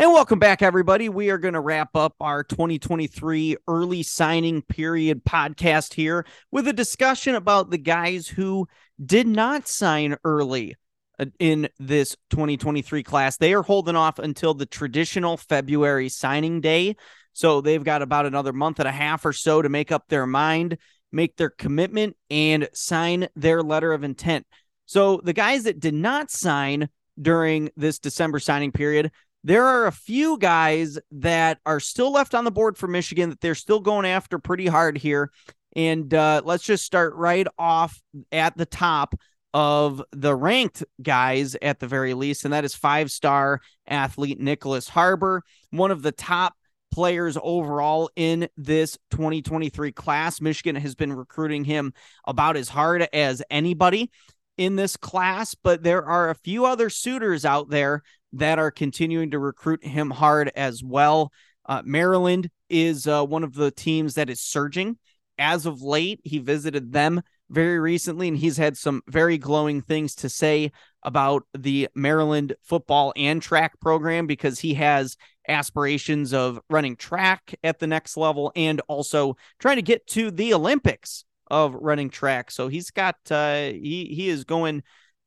And 0.00 0.12
welcome 0.12 0.38
back, 0.38 0.62
everybody. 0.62 1.08
We 1.08 1.30
are 1.30 1.38
going 1.38 1.54
to 1.54 1.60
wrap 1.60 1.96
up 1.96 2.14
our 2.20 2.44
2023 2.44 3.56
early 3.66 4.04
signing 4.04 4.62
period 4.62 5.24
podcast 5.24 5.94
here 5.94 6.24
with 6.52 6.68
a 6.68 6.72
discussion 6.72 7.34
about 7.34 7.70
the 7.70 7.78
guys 7.78 8.28
who 8.28 8.68
did 9.04 9.26
not 9.26 9.66
sign 9.66 10.16
early 10.22 10.76
uh, 11.18 11.24
in 11.40 11.68
this 11.80 12.16
2023 12.30 13.02
class. 13.02 13.38
They 13.38 13.54
are 13.54 13.62
holding 13.64 13.96
off 13.96 14.20
until 14.20 14.54
the 14.54 14.66
traditional 14.66 15.36
February 15.36 16.08
signing 16.08 16.60
day. 16.60 16.94
So 17.32 17.60
they've 17.60 17.82
got 17.82 18.00
about 18.00 18.24
another 18.24 18.52
month 18.52 18.78
and 18.78 18.86
a 18.86 18.92
half 18.92 19.26
or 19.26 19.32
so 19.32 19.62
to 19.62 19.68
make 19.68 19.90
up 19.90 20.04
their 20.06 20.28
mind, 20.28 20.78
make 21.12 21.36
their 21.36 21.50
commitment, 21.50 22.16
and 22.30 22.68
sign 22.72 23.28
their 23.36 23.62
letter 23.62 23.92
of 23.92 24.04
intent. 24.04 24.46
So 24.86 25.20
the 25.22 25.32
guys 25.32 25.64
that 25.64 25.80
did 25.80 25.94
not 25.94 26.30
sign 26.30 26.88
during 27.20 27.70
this 27.76 27.98
December 27.98 28.38
signing 28.38 28.72
period, 28.72 29.10
there 29.44 29.64
are 29.64 29.86
a 29.86 29.92
few 29.92 30.38
guys 30.38 30.98
that 31.12 31.58
are 31.66 31.80
still 31.80 32.12
left 32.12 32.34
on 32.34 32.44
the 32.44 32.50
board 32.50 32.76
for 32.76 32.88
Michigan 32.88 33.30
that 33.30 33.40
they're 33.40 33.54
still 33.54 33.80
going 33.80 34.06
after 34.06 34.38
pretty 34.38 34.66
hard 34.66 34.98
here. 34.98 35.30
And 35.76 36.12
uh, 36.12 36.42
let's 36.44 36.64
just 36.64 36.84
start 36.84 37.14
right 37.14 37.46
off 37.58 38.00
at 38.32 38.56
the 38.56 38.66
top 38.66 39.14
of 39.54 40.02
the 40.12 40.34
ranked 40.34 40.84
guys 41.00 41.56
at 41.62 41.80
the 41.80 41.86
very 41.86 42.14
least, 42.14 42.44
and 42.44 42.52
that 42.52 42.64
is 42.64 42.74
five 42.74 43.10
star 43.10 43.60
athlete 43.86 44.40
Nicholas 44.40 44.88
Harbor, 44.88 45.42
one 45.70 45.90
of 45.90 46.02
the 46.02 46.12
top 46.12 46.54
players 46.90 47.36
overall 47.42 48.10
in 48.16 48.48
this 48.56 48.98
2023 49.10 49.92
class. 49.92 50.40
Michigan 50.40 50.76
has 50.76 50.94
been 50.94 51.12
recruiting 51.12 51.64
him 51.64 51.92
about 52.26 52.56
as 52.56 52.68
hard 52.68 53.08
as 53.12 53.42
anybody 53.50 54.10
in 54.56 54.76
this 54.76 54.96
class, 54.96 55.54
but 55.54 55.82
there 55.82 56.04
are 56.04 56.30
a 56.30 56.34
few 56.34 56.64
other 56.64 56.90
suitors 56.90 57.44
out 57.44 57.70
there 57.70 58.02
that 58.32 58.58
are 58.58 58.70
continuing 58.70 59.30
to 59.30 59.38
recruit 59.38 59.84
him 59.84 60.10
hard 60.10 60.50
as 60.54 60.82
well. 60.82 61.32
Uh, 61.66 61.82
Maryland 61.84 62.50
is 62.68 63.06
uh, 63.06 63.24
one 63.24 63.44
of 63.44 63.54
the 63.54 63.70
teams 63.70 64.14
that 64.14 64.28
is 64.30 64.40
surging 64.40 64.98
as 65.38 65.66
of 65.66 65.82
late. 65.82 66.20
He 66.24 66.38
visited 66.38 66.92
them 66.92 67.22
very 67.50 67.78
recently, 67.78 68.28
and 68.28 68.36
he's 68.36 68.56
had 68.56 68.76
some 68.76 69.02
very 69.08 69.38
glowing 69.38 69.80
things 69.80 70.14
to 70.16 70.28
say 70.28 70.72
about 71.02 71.44
the 71.56 71.88
Maryland 71.94 72.54
football 72.62 73.12
and 73.16 73.40
track 73.40 73.78
program 73.80 74.26
because 74.26 74.58
he 74.58 74.74
has 74.74 75.16
aspirations 75.48 76.32
of 76.32 76.60
running 76.68 76.96
track 76.96 77.54
at 77.64 77.78
the 77.78 77.86
next 77.86 78.16
level 78.16 78.52
and 78.54 78.80
also 78.88 79.36
trying 79.58 79.76
to 79.76 79.82
get 79.82 80.06
to 80.06 80.30
the 80.30 80.54
Olympics 80.54 81.24
of 81.50 81.74
running 81.74 82.10
track. 82.10 82.50
So 82.50 82.68
he's 82.68 82.90
got 82.90 83.16
uh 83.30 83.70
he 83.70 84.12
he 84.14 84.28
is 84.28 84.44
going 84.44 84.82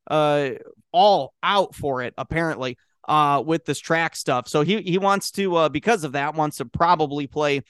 uh 0.07 0.51
all 0.91 1.33
out 1.41 1.75
for 1.75 2.03
it 2.03 2.13
apparently 2.17 2.77
uh 3.07 3.41
with 3.45 3.65
this 3.65 3.79
track 3.79 4.15
stuff. 4.15 4.47
So 4.47 4.61
he 4.61 4.81
he 4.81 4.97
wants 4.97 5.31
to 5.31 5.55
uh 5.55 5.69
because 5.69 6.03
of 6.03 6.11
that 6.13 6.35
wants 6.35 6.57
to 6.57 6.65
probably 6.65 7.27
play 7.27 7.63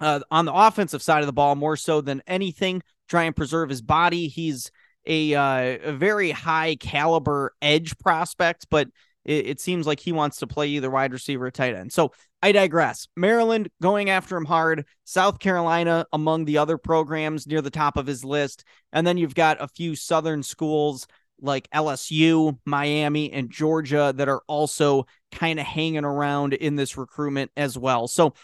uh 0.00 0.20
on 0.30 0.46
the 0.46 0.54
offensive 0.54 1.02
side 1.02 1.20
of 1.20 1.26
the 1.26 1.32
ball 1.32 1.54
more 1.54 1.76
so 1.76 2.00
than 2.00 2.22
anything 2.26 2.82
try 3.08 3.24
and 3.24 3.36
preserve 3.36 3.68
his 3.68 3.82
body. 3.82 4.28
He's 4.28 4.70
a 5.06 5.34
uh, 5.34 5.78
a 5.82 5.92
very 5.92 6.30
high 6.30 6.76
caliber 6.76 7.54
edge 7.62 7.96
prospect, 7.98 8.66
but 8.70 8.88
it, 9.26 9.46
it 9.46 9.60
seems 9.60 9.86
like 9.86 10.00
he 10.00 10.12
wants 10.12 10.38
to 10.38 10.46
play 10.46 10.68
either 10.68 10.90
wide 10.90 11.12
receiver 11.12 11.46
or 11.46 11.50
tight 11.50 11.74
end. 11.74 11.92
So 11.92 12.12
I 12.42 12.52
digress. 12.52 13.08
Maryland 13.16 13.68
going 13.82 14.08
after 14.08 14.36
him 14.36 14.44
hard. 14.44 14.86
South 15.04 15.38
Carolina 15.38 16.06
among 16.12 16.44
the 16.44 16.58
other 16.58 16.78
programs 16.78 17.46
near 17.46 17.60
the 17.60 17.70
top 17.70 17.96
of 17.96 18.06
his 18.06 18.24
list. 18.24 18.64
And 18.92 19.06
then 19.06 19.18
you've 19.18 19.34
got 19.34 19.60
a 19.60 19.68
few 19.68 19.96
Southern 19.96 20.42
schools 20.42 21.06
like 21.40 21.68
LSU, 21.70 22.58
Miami, 22.64 23.32
and 23.32 23.50
Georgia 23.50 24.12
that 24.16 24.28
are 24.28 24.42
also 24.46 25.06
kind 25.32 25.60
of 25.60 25.66
hanging 25.66 26.04
around 26.04 26.54
in 26.54 26.76
this 26.76 26.96
recruitment 26.96 27.50
as 27.56 27.76
well. 27.76 28.08
So, 28.08 28.34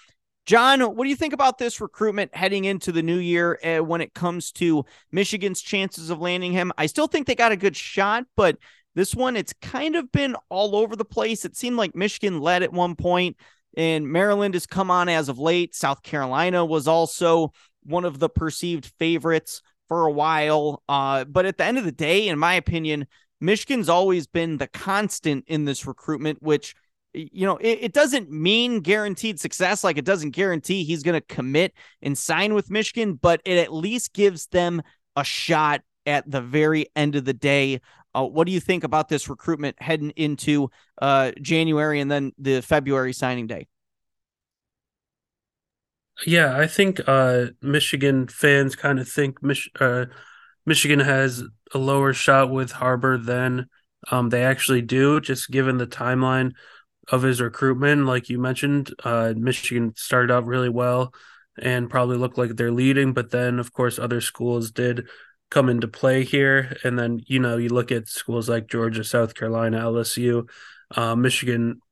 John, 0.44 0.80
what 0.80 1.04
do 1.04 1.08
you 1.08 1.16
think 1.16 1.32
about 1.32 1.58
this 1.58 1.80
recruitment 1.80 2.34
heading 2.34 2.64
into 2.64 2.90
the 2.90 3.02
new 3.02 3.18
year 3.18 3.58
uh, 3.62 3.84
when 3.84 4.00
it 4.00 4.12
comes 4.12 4.50
to 4.52 4.84
Michigan's 5.12 5.62
chances 5.62 6.10
of 6.10 6.20
landing 6.20 6.52
him? 6.52 6.72
I 6.76 6.86
still 6.86 7.06
think 7.06 7.26
they 7.26 7.36
got 7.36 7.52
a 7.52 7.56
good 7.56 7.76
shot, 7.76 8.24
but 8.36 8.58
this 8.94 9.14
one, 9.14 9.36
it's 9.36 9.54
kind 9.60 9.96
of 9.96 10.12
been 10.12 10.36
all 10.48 10.76
over 10.76 10.96
the 10.96 11.04
place. 11.04 11.44
It 11.44 11.56
seemed 11.56 11.76
like 11.76 11.94
Michigan 11.94 12.40
led 12.40 12.62
at 12.62 12.72
one 12.72 12.94
point, 12.94 13.36
and 13.76 14.06
Maryland 14.08 14.54
has 14.54 14.66
come 14.66 14.90
on 14.90 15.08
as 15.08 15.28
of 15.28 15.38
late. 15.38 15.74
South 15.74 16.02
Carolina 16.02 16.64
was 16.64 16.86
also 16.86 17.52
one 17.84 18.04
of 18.04 18.18
the 18.18 18.28
perceived 18.28 18.92
favorites 18.98 19.62
for 19.88 20.06
a 20.06 20.12
while. 20.12 20.82
Uh, 20.88 21.24
but 21.24 21.46
at 21.46 21.58
the 21.58 21.64
end 21.64 21.78
of 21.78 21.84
the 21.84 21.92
day, 21.92 22.28
in 22.28 22.38
my 22.38 22.54
opinion, 22.54 23.06
Michigan's 23.40 23.88
always 23.88 24.26
been 24.26 24.58
the 24.58 24.68
constant 24.68 25.44
in 25.48 25.64
this 25.64 25.86
recruitment, 25.86 26.42
which 26.42 26.74
you 27.14 27.46
know, 27.46 27.58
it, 27.58 27.78
it, 27.82 27.92
doesn't 27.92 28.30
mean 28.30 28.80
guaranteed 28.80 29.38
success. 29.38 29.84
Like 29.84 29.98
it 29.98 30.04
doesn't 30.04 30.30
guarantee 30.30 30.84
he's 30.84 31.02
going 31.02 31.20
to 31.20 31.34
commit 31.34 31.74
and 32.00 32.16
sign 32.16 32.54
with 32.54 32.70
Michigan, 32.70 33.14
but 33.14 33.42
it 33.44 33.58
at 33.58 33.72
least 33.72 34.14
gives 34.14 34.46
them 34.46 34.80
a 35.14 35.24
shot 35.24 35.82
at 36.06 36.30
the 36.30 36.40
very 36.40 36.86
end 36.96 37.14
of 37.14 37.24
the 37.24 37.34
day. 37.34 37.80
Uh, 38.14 38.24
what 38.24 38.46
do 38.46 38.52
you 38.52 38.60
think 38.60 38.84
about 38.84 39.08
this 39.08 39.28
recruitment 39.28 39.80
heading 39.80 40.10
into 40.16 40.70
uh, 41.00 41.32
January 41.40 42.00
and 42.00 42.10
then 42.10 42.32
the 42.38 42.60
February 42.60 43.12
signing 43.12 43.46
day? 43.46 43.66
Yeah, 46.26 46.56
I 46.56 46.66
think 46.66 47.00
uh, 47.06 47.46
Michigan 47.62 48.28
fans 48.28 48.76
kind 48.76 49.00
of 49.00 49.08
think 49.08 49.42
Mich- 49.42 49.70
uh, 49.80 50.06
Michigan 50.66 51.00
has 51.00 51.42
a 51.74 51.78
lower 51.78 52.12
shot 52.12 52.50
with 52.50 52.70
Harbor 52.70 53.18
than 53.18 53.66
um, 54.10 54.28
they 54.28 54.44
actually 54.44 54.82
do, 54.82 55.20
just 55.20 55.50
given 55.50 55.78
the 55.78 55.86
timeline 55.86 56.52
of 57.08 57.22
his 57.22 57.40
recruitment. 57.40 58.06
Like 58.06 58.28
you 58.28 58.38
mentioned, 58.38 58.94
uh, 59.04 59.34
Michigan 59.36 59.94
started 59.96 60.32
out 60.32 60.46
really 60.46 60.68
well 60.68 61.12
and 61.60 61.90
probably 61.90 62.16
looked 62.16 62.38
like 62.38 62.56
they're 62.56 62.72
leading, 62.72 63.12
but 63.12 63.30
then, 63.30 63.58
of 63.58 63.72
course, 63.72 63.98
other 63.98 64.20
schools 64.20 64.70
did 64.70 65.06
come 65.52 65.68
into 65.68 65.86
play 65.86 66.24
here. 66.24 66.78
And 66.82 66.98
then, 66.98 67.20
you 67.26 67.38
know, 67.38 67.58
you 67.58 67.68
look 67.68 67.92
at 67.92 68.08
schools 68.08 68.48
like 68.48 68.68
Georgia, 68.68 69.04
South 69.04 69.34
Carolina, 69.34 69.80
LSU, 69.80 70.48
uh, 70.96 71.14
Michigan 71.14 71.82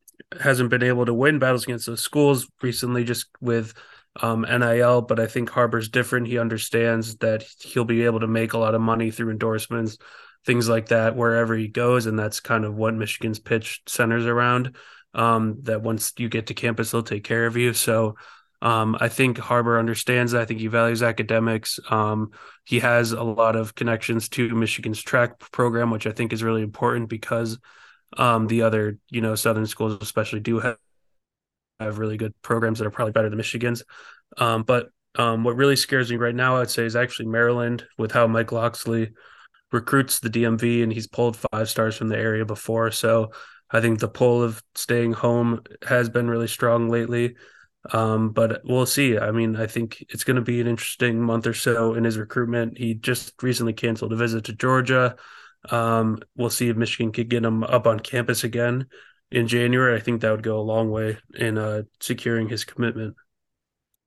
hasn't 0.41 0.71
been 0.71 0.83
able 0.83 1.05
to 1.05 1.13
win 1.13 1.39
battles 1.39 1.65
against 1.65 1.85
those 1.85 2.01
schools 2.01 2.49
recently 2.63 3.05
just 3.05 3.27
with 3.41 3.75
um, 4.23 4.47
NIL, 4.49 5.03
but 5.03 5.21
I 5.21 5.27
think 5.27 5.51
Harbor's 5.51 5.91
different. 5.91 6.27
He 6.27 6.39
understands 6.39 7.17
that 7.17 7.45
he'll 7.61 7.85
be 7.85 8.07
able 8.07 8.21
to 8.21 8.27
make 8.27 8.55
a 8.55 8.59
lot 8.59 8.75
of 8.75 8.81
money 8.81 9.11
through 9.11 9.31
endorsements, 9.31 9.99
things 10.47 10.67
like 10.67 10.89
that, 10.89 11.15
wherever 11.15 11.55
he 11.55 11.69
goes. 11.69 12.07
And 12.07 12.19
that's 12.19 12.41
kind 12.41 12.65
of 12.65 12.75
what 12.75 12.95
Michigan's 12.95 13.39
pitch 13.39 13.83
centers 13.87 14.25
around. 14.25 14.75
Um, 15.13 15.59
that 15.63 15.83
once 15.83 16.15
you 16.17 16.31
get 16.31 16.47
to 16.47 16.55
campus, 16.55 16.93
they'll 16.93 17.03
take 17.03 17.25
care 17.25 17.45
of 17.45 17.57
you. 17.57 17.75
So 17.75 18.15
um, 18.63 18.97
I 19.01 19.09
think 19.09 19.39
Harbor 19.39 19.79
understands 19.79 20.33
that. 20.33 20.43
I 20.43 20.45
think 20.45 20.61
he 20.61 20.67
values 20.67 21.03
academics. 21.03 21.79
Um, 21.89 22.33
he 22.65 22.81
has 22.81 23.13
a 23.13 23.23
lot 23.23 23.57
of 23.57 23.75
connections 23.75 24.29
to 24.31 24.49
Michigan's 24.55 25.03
track 25.03 25.39
program, 25.51 25.91
which 25.91 26.07
I 26.07 26.13
think 26.13 26.33
is 26.33 26.43
really 26.43 26.63
important 26.63 27.09
because 27.09 27.59
um, 28.17 28.47
the 28.49 28.63
other, 28.63 28.99
you 29.09 29.23
know, 29.23 29.35
Southern 29.35 29.67
schools 29.67 29.99
especially 30.03 30.41
do 30.41 30.59
have, 30.59 30.77
have 31.79 31.99
really 31.99 32.19
good 32.19 32.35
programs 32.43 32.79
that 32.79 32.87
are 32.87 32.91
probably 32.91 33.13
better 33.13 33.31
than 33.31 33.39
Michigan's. 33.39 33.83
Um, 34.37 34.63
but 34.63 34.91
um, 35.17 35.43
what 35.43 35.57
really 35.57 35.77
scares 35.77 36.11
me 36.11 36.17
right 36.17 36.35
now, 36.35 36.57
I'd 36.57 36.71
say, 36.71 36.85
is 36.85 36.97
actually 36.97 37.27
Maryland 37.27 37.85
with 37.97 38.13
how 38.13 38.27
Mike 38.27 38.53
Locksley 38.53 39.13
recruits 39.73 40.21
the 40.21 40.31
DMV, 40.31 40.83
and 40.83 40.93
he's 40.93 41.07
pulled 41.07 41.37
five 41.37 41.69
stars 41.69 41.97
from 41.97 42.09
the 42.09 42.19
area 42.19 42.45
before. 42.45 42.91
So 42.91 43.33
I 43.71 43.81
think 43.81 44.01
the 44.01 44.09
pull 44.09 44.43
of 44.43 44.63
staying 44.75 45.13
home 45.13 45.63
has 45.87 46.09
been 46.09 46.29
really 46.29 46.49
strong 46.49 46.89
lately. 46.89 47.37
Um, 47.93 48.31
but 48.31 48.61
we'll 48.65 48.87
see. 48.87 49.19
I 49.19 49.31
mean, 49.31 49.57
I 49.57 49.67
think 49.67 50.05
it's 50.11 50.25
going 50.25 50.37
to 50.37 50.43
be 50.43 50.61
an 50.61 50.67
interesting 50.67 51.21
month 51.21 51.47
or 51.47 51.55
so 51.55 51.95
in 51.95 52.05
his 52.05 52.19
recruitment. 52.19 52.77
He 52.77 52.95
just 52.95 53.43
recently 53.43 53.73
canceled 53.73 54.13
a 54.13 54.17
visit 54.17 54.45
to 54.45 54.53
Georgia. 54.53 55.17
Um, 55.71 56.19
we'll 56.37 56.51
see 56.51 56.69
if 56.69 56.77
Michigan 56.77 57.13
could 57.13 57.29
get 57.29 57.45
him 57.45 57.65
up 57.65 57.87
on 57.87 58.01
campus 58.01 58.45
again 58.45 58.87
in 59.31 59.47
January. 59.47 59.97
I 59.97 60.01
think 60.01 60.21
that 60.21 60.31
would 60.31 60.43
go 60.43 60.59
a 60.59 60.63
long 60.63 60.91
way 60.91 61.19
in 61.35 61.59
uh, 61.59 61.83
securing 62.01 62.49
his 62.49 62.65
commitment. 62.65 63.17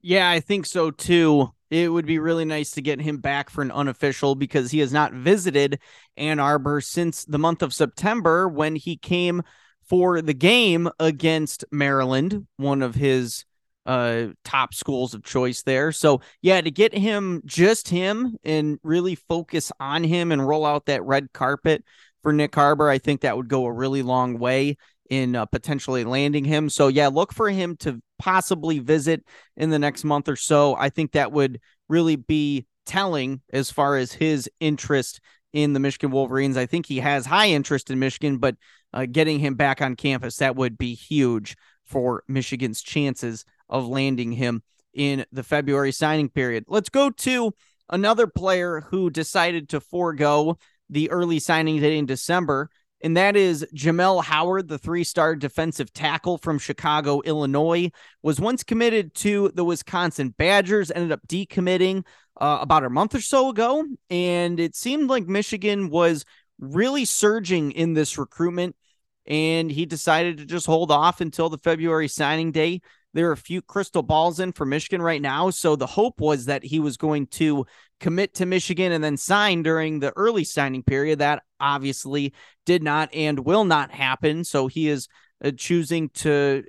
Yeah, 0.01 0.29
I 0.29 0.39
think 0.39 0.65
so 0.65 0.91
too. 0.91 1.49
It 1.71 1.91
would 1.91 2.05
be 2.05 2.19
really 2.19 2.45
nice 2.45 2.71
to 2.71 2.81
get 2.81 3.01
him 3.01 3.17
back 3.17 3.49
for 3.49 3.63
an 3.63 3.71
unofficial 3.71 4.35
because 4.35 4.69
he 4.69 4.79
has 4.79 4.93
not 4.93 5.13
visited 5.13 5.79
Ann 6.17 6.39
Arbor 6.39 6.81
since 6.81 7.25
the 7.25 7.39
month 7.39 7.63
of 7.63 7.73
September 7.73 8.47
when 8.47 8.75
he 8.75 8.97
came 8.97 9.41
for 9.87 10.21
the 10.21 10.35
game 10.35 10.89
against 10.99 11.65
Maryland, 11.71 12.45
one 12.57 12.83
of 12.83 12.95
his 12.95 13.45
uh 13.85 14.27
top 14.43 14.73
schools 14.73 15.13
of 15.13 15.23
choice 15.23 15.63
there. 15.63 15.91
So 15.91 16.21
yeah, 16.41 16.61
to 16.61 16.71
get 16.71 16.93
him 16.93 17.41
just 17.45 17.89
him 17.89 18.37
and 18.43 18.79
really 18.83 19.15
focus 19.15 19.71
on 19.79 20.03
him 20.03 20.31
and 20.31 20.47
roll 20.47 20.65
out 20.65 20.85
that 20.85 21.03
red 21.03 21.33
carpet 21.33 21.83
for 22.21 22.31
Nick 22.31 22.55
Harbor, 22.55 22.89
I 22.89 22.97
think 22.97 23.21
that 23.21 23.35
would 23.35 23.49
go 23.49 23.65
a 23.65 23.71
really 23.73 24.01
long 24.01 24.39
way 24.39 24.77
in 25.09 25.35
uh, 25.35 25.45
potentially 25.45 26.03
landing 26.03 26.45
him. 26.45 26.69
So 26.69 26.87
yeah, 26.87 27.07
look 27.07 27.33
for 27.33 27.49
him 27.49 27.75
to 27.77 28.01
possibly 28.19 28.79
visit 28.79 29.23
in 29.57 29.69
the 29.69 29.79
next 29.79 30.03
month 30.03 30.29
or 30.29 30.35
so. 30.35 30.75
I 30.75 30.89
think 30.89 31.11
that 31.11 31.31
would 31.31 31.59
really 31.89 32.15
be 32.15 32.65
telling 32.85 33.41
as 33.51 33.69
far 33.69 33.97
as 33.97 34.13
his 34.13 34.49
interest 34.59 35.19
in 35.51 35.73
the 35.73 35.79
Michigan 35.79 36.11
Wolverines. 36.11 36.57
I 36.57 36.65
think 36.65 36.85
he 36.85 36.99
has 36.99 37.25
high 37.25 37.49
interest 37.49 37.91
in 37.91 37.99
Michigan, 37.99 38.37
but 38.37 38.55
uh, 38.93 39.05
getting 39.05 39.39
him 39.39 39.55
back 39.55 39.81
on 39.81 39.95
campus 39.95 40.37
that 40.37 40.55
would 40.55 40.77
be 40.77 40.95
huge 40.95 41.55
for 41.85 42.23
Michigan's 42.27 42.81
chances 42.81 43.45
of 43.69 43.87
landing 43.87 44.31
him 44.31 44.63
in 44.93 45.25
the 45.31 45.43
February 45.43 45.91
signing 45.91 46.29
period. 46.29 46.65
Let's 46.67 46.89
go 46.89 47.09
to 47.09 47.53
another 47.89 48.27
player 48.27 48.81
who 48.81 49.09
decided 49.09 49.69
to 49.69 49.79
forego 49.79 50.57
the 50.89 51.09
early 51.09 51.39
signing 51.39 51.81
day 51.81 51.97
in 51.97 52.05
December, 52.05 52.69
and 53.03 53.17
that 53.17 53.35
is 53.35 53.65
Jamel 53.75 54.23
Howard, 54.23 54.69
the 54.69 54.77
three 54.77 55.03
star 55.03 55.35
defensive 55.35 55.91
tackle 55.91 56.37
from 56.37 56.57
Chicago, 56.57 57.21
Illinois, 57.21 57.91
was 58.21 58.39
once 58.39 58.63
committed 58.63 59.13
to 59.15 59.51
the 59.53 59.65
Wisconsin 59.65 60.29
Badgers, 60.29 60.89
ended 60.89 61.11
up 61.11 61.19
decommitting 61.27 62.05
uh, 62.39 62.59
about 62.61 62.85
a 62.85 62.89
month 62.89 63.13
or 63.13 63.21
so 63.21 63.49
ago. 63.49 63.85
And 64.09 64.57
it 64.57 64.75
seemed 64.75 65.09
like 65.09 65.27
Michigan 65.27 65.89
was 65.89 66.23
really 66.59 67.03
surging 67.03 67.73
in 67.73 67.93
this 67.93 68.17
recruitment. 68.17 68.77
And 69.25 69.69
he 69.69 69.85
decided 69.85 70.37
to 70.37 70.45
just 70.45 70.65
hold 70.65 70.89
off 70.89 71.19
until 71.19 71.49
the 71.49 71.57
February 71.57 72.07
signing 72.07 72.53
day. 72.53 72.81
There 73.13 73.29
are 73.29 73.33
a 73.33 73.37
few 73.37 73.61
crystal 73.61 74.03
balls 74.03 74.39
in 74.39 74.51
for 74.51 74.65
Michigan 74.65 75.01
right 75.01 75.21
now. 75.21 75.49
So 75.49 75.75
the 75.75 75.87
hope 75.87 76.19
was 76.19 76.45
that 76.45 76.63
he 76.63 76.79
was 76.79 76.97
going 76.97 77.27
to 77.27 77.65
commit 77.99 78.33
to 78.35 78.45
Michigan 78.45 78.91
and 78.91 79.03
then 79.03 79.17
sign 79.17 79.63
during 79.63 79.99
the 79.99 80.13
early 80.15 80.43
signing 80.43 80.83
period. 80.83 81.19
That 81.19 81.43
obviously 81.59 82.33
did 82.65 82.83
not 82.83 83.13
and 83.13 83.39
will 83.39 83.65
not 83.65 83.91
happen. 83.91 84.43
So 84.43 84.67
he 84.67 84.89
is 84.89 85.07
uh, 85.43 85.51
choosing 85.55 86.09
to 86.09 86.63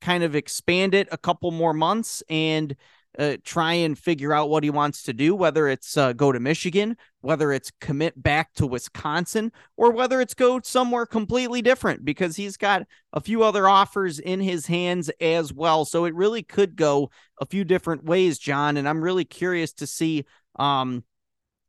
kind 0.00 0.24
of 0.24 0.34
expand 0.34 0.94
it 0.94 1.08
a 1.12 1.18
couple 1.18 1.50
more 1.50 1.74
months 1.74 2.22
and 2.28 2.74
uh, 3.20 3.36
try 3.44 3.74
and 3.74 3.98
figure 3.98 4.32
out 4.32 4.48
what 4.48 4.64
he 4.64 4.70
wants 4.70 5.02
to 5.02 5.12
do, 5.12 5.34
whether 5.34 5.68
it's 5.68 5.94
uh, 5.98 6.14
go 6.14 6.32
to 6.32 6.40
Michigan, 6.40 6.96
whether 7.20 7.52
it's 7.52 7.70
commit 7.78 8.20
back 8.20 8.54
to 8.54 8.66
Wisconsin, 8.66 9.52
or 9.76 9.92
whether 9.92 10.22
it's 10.22 10.32
go 10.32 10.58
somewhere 10.64 11.04
completely 11.04 11.60
different 11.60 12.02
because 12.02 12.36
he's 12.36 12.56
got 12.56 12.82
a 13.12 13.20
few 13.20 13.42
other 13.42 13.68
offers 13.68 14.18
in 14.18 14.40
his 14.40 14.66
hands 14.66 15.10
as 15.20 15.52
well. 15.52 15.84
So 15.84 16.06
it 16.06 16.14
really 16.14 16.42
could 16.42 16.76
go 16.76 17.10
a 17.38 17.44
few 17.44 17.62
different 17.62 18.04
ways, 18.04 18.38
John. 18.38 18.78
And 18.78 18.88
I'm 18.88 19.04
really 19.04 19.26
curious 19.26 19.74
to 19.74 19.86
see 19.86 20.24
um, 20.56 21.04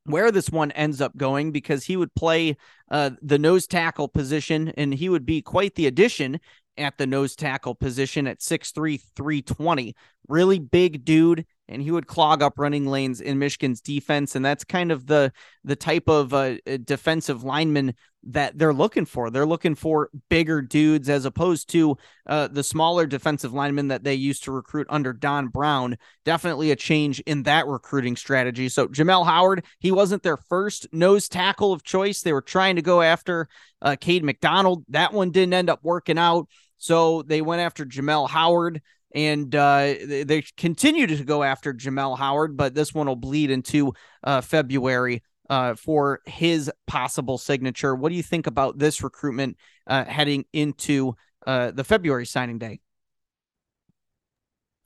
where 0.05 0.31
this 0.31 0.49
one 0.49 0.71
ends 0.71 1.01
up 1.01 1.17
going 1.17 1.51
because 1.51 1.83
he 1.83 1.97
would 1.97 2.15
play 2.15 2.55
uh, 2.89 3.11
the 3.21 3.37
nose 3.37 3.67
tackle 3.67 4.07
position 4.07 4.69
and 4.77 4.93
he 4.93 5.09
would 5.09 5.25
be 5.25 5.41
quite 5.41 5.75
the 5.75 5.87
addition 5.87 6.39
at 6.77 6.97
the 6.97 7.07
nose 7.07 7.35
tackle 7.35 7.75
position 7.75 8.27
at 8.27 8.39
6'3, 8.39 9.01
320. 9.15 9.95
Really 10.27 10.59
big 10.59 11.05
dude, 11.05 11.45
and 11.71 11.81
he 11.81 11.91
would 11.91 12.07
clog 12.07 12.41
up 12.41 12.59
running 12.59 12.85
lanes 12.85 13.21
in 13.21 13.39
Michigan's 13.39 13.81
defense. 13.81 14.35
And 14.35 14.43
that's 14.43 14.63
kind 14.63 14.91
of 14.91 15.07
the 15.07 15.31
the 15.63 15.75
type 15.75 16.07
of 16.07 16.33
uh, 16.33 16.55
defensive 16.83 17.43
lineman 17.43 17.93
that 18.23 18.57
they're 18.57 18.73
looking 18.73 19.05
for. 19.05 19.29
They're 19.29 19.45
looking 19.45 19.75
for 19.75 20.09
bigger 20.29 20.61
dudes 20.61 21.09
as 21.09 21.25
opposed 21.25 21.69
to 21.69 21.97
uh, 22.27 22.47
the 22.47 22.63
smaller 22.63 23.07
defensive 23.07 23.53
linemen 23.53 23.87
that 23.87 24.03
they 24.03 24.13
used 24.13 24.43
to 24.43 24.51
recruit 24.51 24.87
under 24.89 25.11
Don 25.11 25.47
Brown. 25.47 25.97
Definitely 26.23 26.71
a 26.71 26.75
change 26.75 27.19
in 27.21 27.43
that 27.43 27.67
recruiting 27.67 28.15
strategy. 28.15 28.69
So 28.69 28.87
Jamel 28.87 29.25
Howard, 29.25 29.65
he 29.79 29.91
wasn't 29.91 30.23
their 30.23 30.37
first 30.37 30.87
nose 30.91 31.27
tackle 31.27 31.73
of 31.73 31.83
choice. 31.83 32.21
They 32.21 32.33
were 32.33 32.41
trying 32.41 32.75
to 32.75 32.81
go 32.83 33.01
after 33.01 33.47
uh, 33.81 33.95
Cade 33.99 34.23
McDonald. 34.23 34.85
That 34.89 35.13
one 35.13 35.31
didn't 35.31 35.53
end 35.53 35.69
up 35.69 35.79
working 35.81 36.17
out. 36.17 36.47
So 36.77 37.21
they 37.23 37.41
went 37.41 37.61
after 37.61 37.85
Jamel 37.85 38.29
Howard 38.29 38.81
and 39.13 39.53
uh, 39.55 39.93
they 40.05 40.43
continue 40.57 41.07
to 41.07 41.23
go 41.23 41.43
after 41.43 41.73
Jamel 41.73 42.17
Howard, 42.17 42.55
but 42.57 42.73
this 42.73 42.93
one 42.93 43.07
will 43.07 43.15
bleed 43.15 43.51
into 43.51 43.93
uh, 44.23 44.41
February 44.41 45.23
uh, 45.49 45.75
for 45.75 46.21
his 46.25 46.71
possible 46.87 47.37
signature. 47.37 47.95
What 47.95 48.09
do 48.09 48.15
you 48.15 48.23
think 48.23 48.47
about 48.47 48.77
this 48.77 49.03
recruitment 49.03 49.57
uh, 49.87 50.05
heading 50.05 50.45
into 50.53 51.15
uh, 51.45 51.71
the 51.71 51.83
February 51.83 52.25
signing 52.25 52.57
day? 52.57 52.79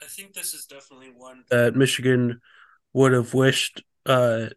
I 0.01 0.05
think 0.05 0.33
this 0.33 0.53
is 0.53 0.65
definitely 0.65 1.11
one 1.15 1.43
that 1.49 1.75
Michigan 1.75 2.41
would 2.93 3.13
have 3.13 3.33
wished 3.33 3.83
uh, 4.05 4.47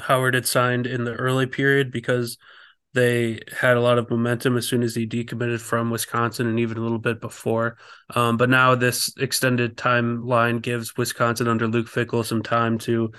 Howard 0.00 0.34
had 0.34 0.46
signed 0.46 0.86
in 0.86 1.04
the 1.04 1.14
early 1.14 1.46
period 1.46 1.90
because– 1.90 2.38
they 2.94 3.40
had 3.58 3.76
a 3.76 3.80
lot 3.80 3.98
of 3.98 4.10
momentum 4.10 4.56
as 4.56 4.68
soon 4.68 4.82
as 4.82 4.94
he 4.94 5.06
decommitted 5.06 5.60
from 5.60 5.90
Wisconsin 5.90 6.46
and 6.46 6.60
even 6.60 6.76
a 6.76 6.80
little 6.80 6.98
bit 6.98 7.20
before. 7.20 7.78
Um, 8.14 8.36
but 8.36 8.50
now 8.50 8.74
this 8.74 9.14
extended 9.18 9.76
timeline 9.76 10.60
gives 10.60 10.96
Wisconsin 10.96 11.48
under 11.48 11.66
Luke 11.66 11.88
Fickell 11.88 12.24
some 12.24 12.42
time 12.42 12.78
to 12.80 13.12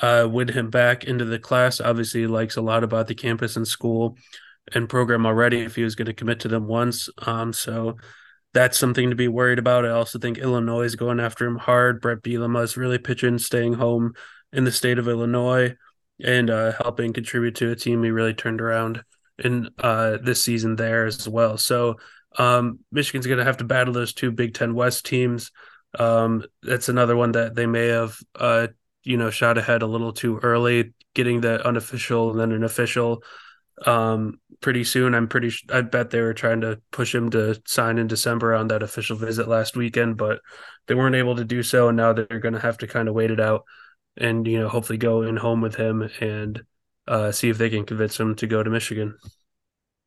uh, 0.00 0.28
win 0.30 0.48
him 0.48 0.68
back 0.68 1.04
into 1.04 1.24
the 1.24 1.38
class. 1.38 1.80
Obviously, 1.80 2.22
he 2.22 2.26
likes 2.26 2.56
a 2.56 2.62
lot 2.62 2.84
about 2.84 3.06
the 3.06 3.14
campus 3.14 3.56
and 3.56 3.66
school 3.66 4.18
and 4.74 4.88
program 4.88 5.24
already 5.24 5.60
if 5.60 5.74
he 5.74 5.84
was 5.84 5.94
going 5.94 6.06
to 6.06 6.12
commit 6.14 6.40
to 6.40 6.48
them 6.48 6.66
once. 6.66 7.08
Um, 7.18 7.52
so 7.52 7.96
that's 8.52 8.78
something 8.78 9.10
to 9.10 9.16
be 9.16 9.28
worried 9.28 9.58
about. 9.58 9.86
I 9.86 9.90
also 9.90 10.18
think 10.18 10.36
Illinois 10.36 10.82
is 10.82 10.96
going 10.96 11.18
after 11.18 11.46
him 11.46 11.56
hard. 11.56 12.00
Bret 12.00 12.22
Bielema 12.22 12.62
is 12.62 12.76
really 12.76 12.98
pitching, 12.98 13.38
staying 13.38 13.74
home 13.74 14.12
in 14.52 14.64
the 14.64 14.72
state 14.72 14.98
of 14.98 15.08
Illinois 15.08 15.74
and 16.22 16.50
uh, 16.50 16.72
helping 16.72 17.12
contribute 17.12 17.56
to 17.56 17.70
a 17.70 17.76
team 17.76 18.02
he 18.02 18.10
really 18.10 18.34
turned 18.34 18.60
around 18.60 19.02
in 19.38 19.68
uh, 19.78 20.18
this 20.22 20.42
season 20.42 20.76
there 20.76 21.06
as 21.06 21.28
well. 21.28 21.58
So 21.58 21.96
um, 22.38 22.80
Michigan's 22.92 23.26
going 23.26 23.38
to 23.38 23.44
have 23.44 23.58
to 23.58 23.64
battle 23.64 23.92
those 23.92 24.12
two 24.12 24.30
Big 24.30 24.54
Ten 24.54 24.74
West 24.74 25.06
teams. 25.06 25.50
Um, 25.98 26.44
that's 26.62 26.88
another 26.88 27.16
one 27.16 27.32
that 27.32 27.54
they 27.54 27.66
may 27.66 27.88
have, 27.88 28.16
uh, 28.34 28.68
you 29.02 29.16
know, 29.16 29.30
shot 29.30 29.58
ahead 29.58 29.82
a 29.82 29.86
little 29.86 30.12
too 30.12 30.38
early, 30.38 30.92
getting 31.14 31.40
the 31.40 31.64
unofficial 31.66 32.30
and 32.30 32.40
then 32.40 32.52
an 32.52 32.64
official 32.64 33.22
um, 33.86 34.40
pretty 34.60 34.84
soon. 34.84 35.14
I'm 35.14 35.28
pretty. 35.28 35.52
I 35.70 35.82
bet 35.82 36.10
they 36.10 36.20
were 36.20 36.34
trying 36.34 36.62
to 36.62 36.80
push 36.90 37.14
him 37.14 37.30
to 37.30 37.60
sign 37.66 37.98
in 37.98 38.06
December 38.06 38.54
on 38.54 38.68
that 38.68 38.82
official 38.82 39.16
visit 39.16 39.46
last 39.46 39.76
weekend, 39.76 40.16
but 40.16 40.40
they 40.86 40.94
weren't 40.94 41.16
able 41.16 41.36
to 41.36 41.44
do 41.44 41.62
so, 41.62 41.88
and 41.88 41.96
now 41.96 42.12
they're 42.12 42.40
going 42.40 42.54
to 42.54 42.60
have 42.60 42.78
to 42.78 42.86
kind 42.86 43.08
of 43.08 43.14
wait 43.14 43.30
it 43.30 43.40
out 43.40 43.64
and 44.16 44.46
you 44.46 44.58
know 44.58 44.68
hopefully 44.68 44.98
go 44.98 45.22
in 45.22 45.36
home 45.36 45.60
with 45.60 45.74
him 45.74 46.08
and 46.20 46.62
uh, 47.06 47.32
see 47.32 47.48
if 47.48 47.58
they 47.58 47.70
can 47.70 47.84
convince 47.84 48.18
him 48.18 48.34
to 48.36 48.46
go 48.46 48.62
to 48.62 48.70
Michigan. 48.70 49.16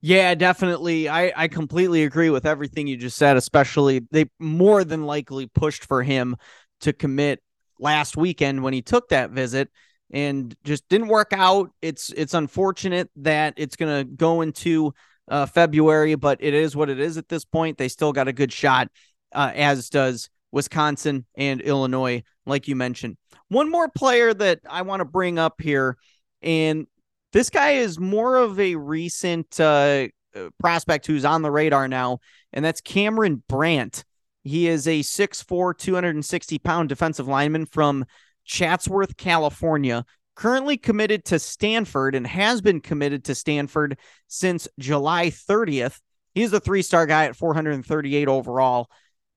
Yeah, 0.02 0.36
definitely. 0.36 1.10
I, 1.10 1.32
I 1.36 1.48
completely 1.48 2.04
agree 2.04 2.30
with 2.30 2.46
everything 2.46 2.88
you 2.88 2.98
just 2.98 3.18
said, 3.18 3.36
especially 3.36 4.02
they 4.12 4.26
more 4.40 4.84
than 4.84 5.06
likely 5.06 5.48
pushed 5.48 5.86
for 5.86 6.04
him 6.04 6.36
to 6.82 6.94
commit 6.94 7.42
last 7.80 8.16
weekend 8.16 8.64
when 8.64 8.74
he 8.74 8.82
took 8.82 9.10
that 9.10 9.32
visit 9.32 9.70
and 10.12 10.56
just 10.64 10.88
didn't 10.88 11.08
work 11.08 11.34
out. 11.34 11.72
It's 11.82 12.12
it's 12.12 12.36
unfortunate 12.36 13.10
that 13.18 13.56
it's 13.58 13.76
going 13.76 14.06
to 14.06 14.14
go 14.14 14.42
into 14.42 14.94
uh, 15.28 15.48
February, 15.48 16.16
but 16.16 16.38
it 16.42 16.54
is 16.54 16.76
what 16.76 16.90
it 16.90 17.00
is 17.00 17.18
at 17.18 17.28
this 17.28 17.44
point. 17.44 17.78
They 17.78 17.90
still 17.90 18.14
got 18.14 18.28
a 18.28 18.34
good 18.34 18.54
shot, 18.54 18.90
uh, 19.34 19.52
as 19.56 19.90
does 19.90 20.30
Wisconsin 20.52 21.26
and 21.36 21.60
Illinois, 21.62 22.24
like 22.46 22.68
you 22.68 22.76
mentioned. 22.76 23.18
One 23.50 23.70
more 23.70 23.90
player 23.90 24.34
that 24.34 24.60
I 24.70 24.84
want 24.84 25.02
to 25.02 25.06
bring 25.06 25.40
up 25.40 25.60
here 25.60 25.98
and 26.42 26.88
this 27.34 27.50
guy 27.50 27.72
is 27.72 28.00
more 28.00 28.38
of 28.38 28.60
a 28.60 28.76
recent 28.76 29.60
uh, 29.60 30.08
uh, 30.36 30.50
prospect 30.60 31.08
who's 31.08 31.26
on 31.26 31.42
the 31.42 31.52
radar 31.52 31.88
now, 31.88 32.20
and 32.54 32.64
that's 32.64 32.82
Cameron 32.82 33.44
Brandt. 33.48 34.04
He 34.44 34.68
is 34.68 34.88
a 34.88 35.02
6'4, 35.02 35.78
260 35.78 36.60
pound 36.60 36.90
defensive 36.90 37.28
lineman 37.28 37.66
from 37.66 38.06
Chatsworth, 38.46 39.18
California, 39.18 40.06
currently 40.36 40.78
committed 40.78 41.26
to 41.26 41.40
Stanford 41.40 42.16
and 42.16 42.26
has 42.26 42.62
been 42.62 42.80
committed 42.80 43.26
to 43.26 43.36
Stanford 43.36 43.98
since 44.28 44.68
July 44.80 45.28
30th. 45.28 46.00
He's 46.34 46.54
a 46.54 46.60
three 46.60 46.82
star 46.82 47.06
guy 47.06 47.26
at 47.26 47.36
438 47.36 48.28
overall. 48.28 48.90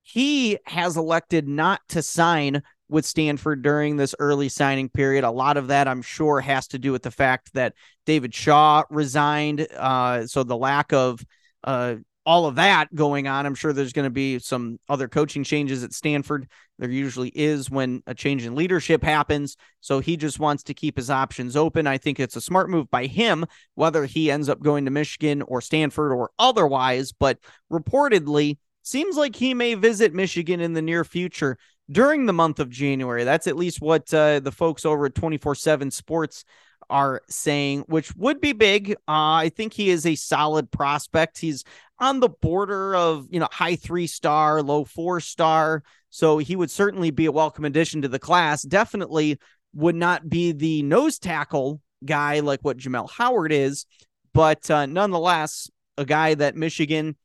He 0.03 0.59
has 0.67 0.97
elected 0.97 1.49
not 1.49 1.81
to 1.89 2.03
sign 2.03 2.63
with 2.91 3.07
Stanford 3.07 3.63
during 3.63 3.97
this 3.97 4.15
early 4.19 4.49
signing 4.49 4.89
period. 4.89 5.25
A 5.25 5.31
lot 5.31 5.57
of 5.57 5.69
that, 5.69 5.89
I'm 5.89 6.03
sure, 6.03 6.41
has 6.41 6.67
to 6.69 6.79
do 6.79 6.93
with 6.93 7.03
the 7.03 7.11
fact 7.11 7.55
that 7.55 7.75
David 8.05 8.35
Shaw 8.35 8.83
resigned. 8.91 9.67
Uh, 9.77 10.27
so 10.27 10.43
the 10.43 10.57
lack 10.57 10.93
of 10.93 11.25
uh, 11.65 11.97
all 12.27 12.47
of 12.47 12.57
that 12.57 12.95
going 12.95 13.29
on, 13.29 13.47
I'm 13.47 13.55
sure 13.55 13.73
there's 13.73 13.93
going 13.93 14.05
to 14.07 14.11
be 14.11 14.39
some 14.39 14.79
other 14.89 15.09
coaching 15.09 15.45
changes 15.45 15.83
at 15.83 15.93
Stanford. 15.93 16.49
There 16.79 16.91
usually 16.91 17.31
is 17.35 17.71
when 17.71 18.03
a 18.07 18.15
change 18.15 18.45
in 18.45 18.55
leadership 18.55 19.03
happens. 19.03 19.57
So 19.81 20.01
he 20.01 20.17
just 20.17 20.39
wants 20.39 20.63
to 20.65 20.75
keep 20.75 20.97
his 20.97 21.11
options 21.11 21.57
open. 21.57 21.87
I 21.87 21.99
think 21.99 22.21
it's 22.21 22.37
a 22.37 22.41
smart 22.41 22.71
move 22.71 22.91
by 22.91 23.07
him, 23.07 23.47
whether 23.75 24.05
he 24.05 24.31
ends 24.31 24.49
up 24.49 24.63
going 24.63 24.85
to 24.85 24.91
Michigan 24.91 25.43
or 25.43 25.61
Stanford 25.61 26.13
or 26.13 26.31
otherwise. 26.39 27.13
But 27.13 27.39
reportedly, 27.71 28.59
seems 28.83 29.17
like 29.17 29.37
he 29.37 29.55
may 29.55 29.75
visit 29.75 30.15
Michigan 30.15 30.61
in 30.61 30.73
the 30.73 30.83
near 30.83 31.05
future 31.05 31.59
during 31.91 32.27
the 32.27 32.33
month 32.33 32.61
of 32.61 32.71
January. 32.71 33.25
That's 33.25 33.47
at 33.47 33.57
least 33.57 33.81
what 33.81 34.13
uh, 34.15 34.41
the 34.41 34.53
folks 34.53 34.85
over 34.85 35.07
at 35.07 35.15
24 35.15 35.55
7 35.55 35.91
Sports 35.91 36.45
are 36.89 37.23
saying, 37.29 37.85
which 37.87 38.15
would 38.17 38.41
be 38.41 38.53
big. 38.53 38.93
Uh, 39.09 39.39
I 39.47 39.51
think 39.55 39.73
he 39.73 39.91
is 39.91 40.07
a 40.07 40.15
solid 40.17 40.71
prospect. 40.71 41.39
He's 41.39 41.65
on 41.99 42.21
the 42.21 42.29
border 42.29 42.95
of, 42.97 43.27
you 43.31 43.39
know, 43.39 43.49
high 43.51 43.77
three 43.77 44.07
star, 44.07 44.63
low 44.63 44.85
four 44.85 45.21
star. 45.21 45.83
So 46.11 46.39
he 46.39 46.57
would 46.57 46.71
certainly 46.71 47.11
be 47.11 47.27
a 47.27 47.33
welcome 47.33 47.65
addition 47.65 48.03
to 48.03 48.09
the 48.09 48.19
class. 48.19 48.63
Definitely 48.63 49.39
would 49.73 49.95
not 49.95 50.29
be 50.29 50.53
the 50.53 50.83
nose 50.83 51.19
tackle 51.19 51.81
guy 52.05 52.41
like 52.41 52.61
what 52.63 52.79
Jamel 52.79 53.11
Howard 53.11 53.53
is, 53.53 53.87
but 54.33 54.69
uh, 54.71 54.87
nonetheless, 54.87 55.71
a 55.97 56.05
guy 56.05 56.35
that 56.35 56.57
Michigan 56.57 57.17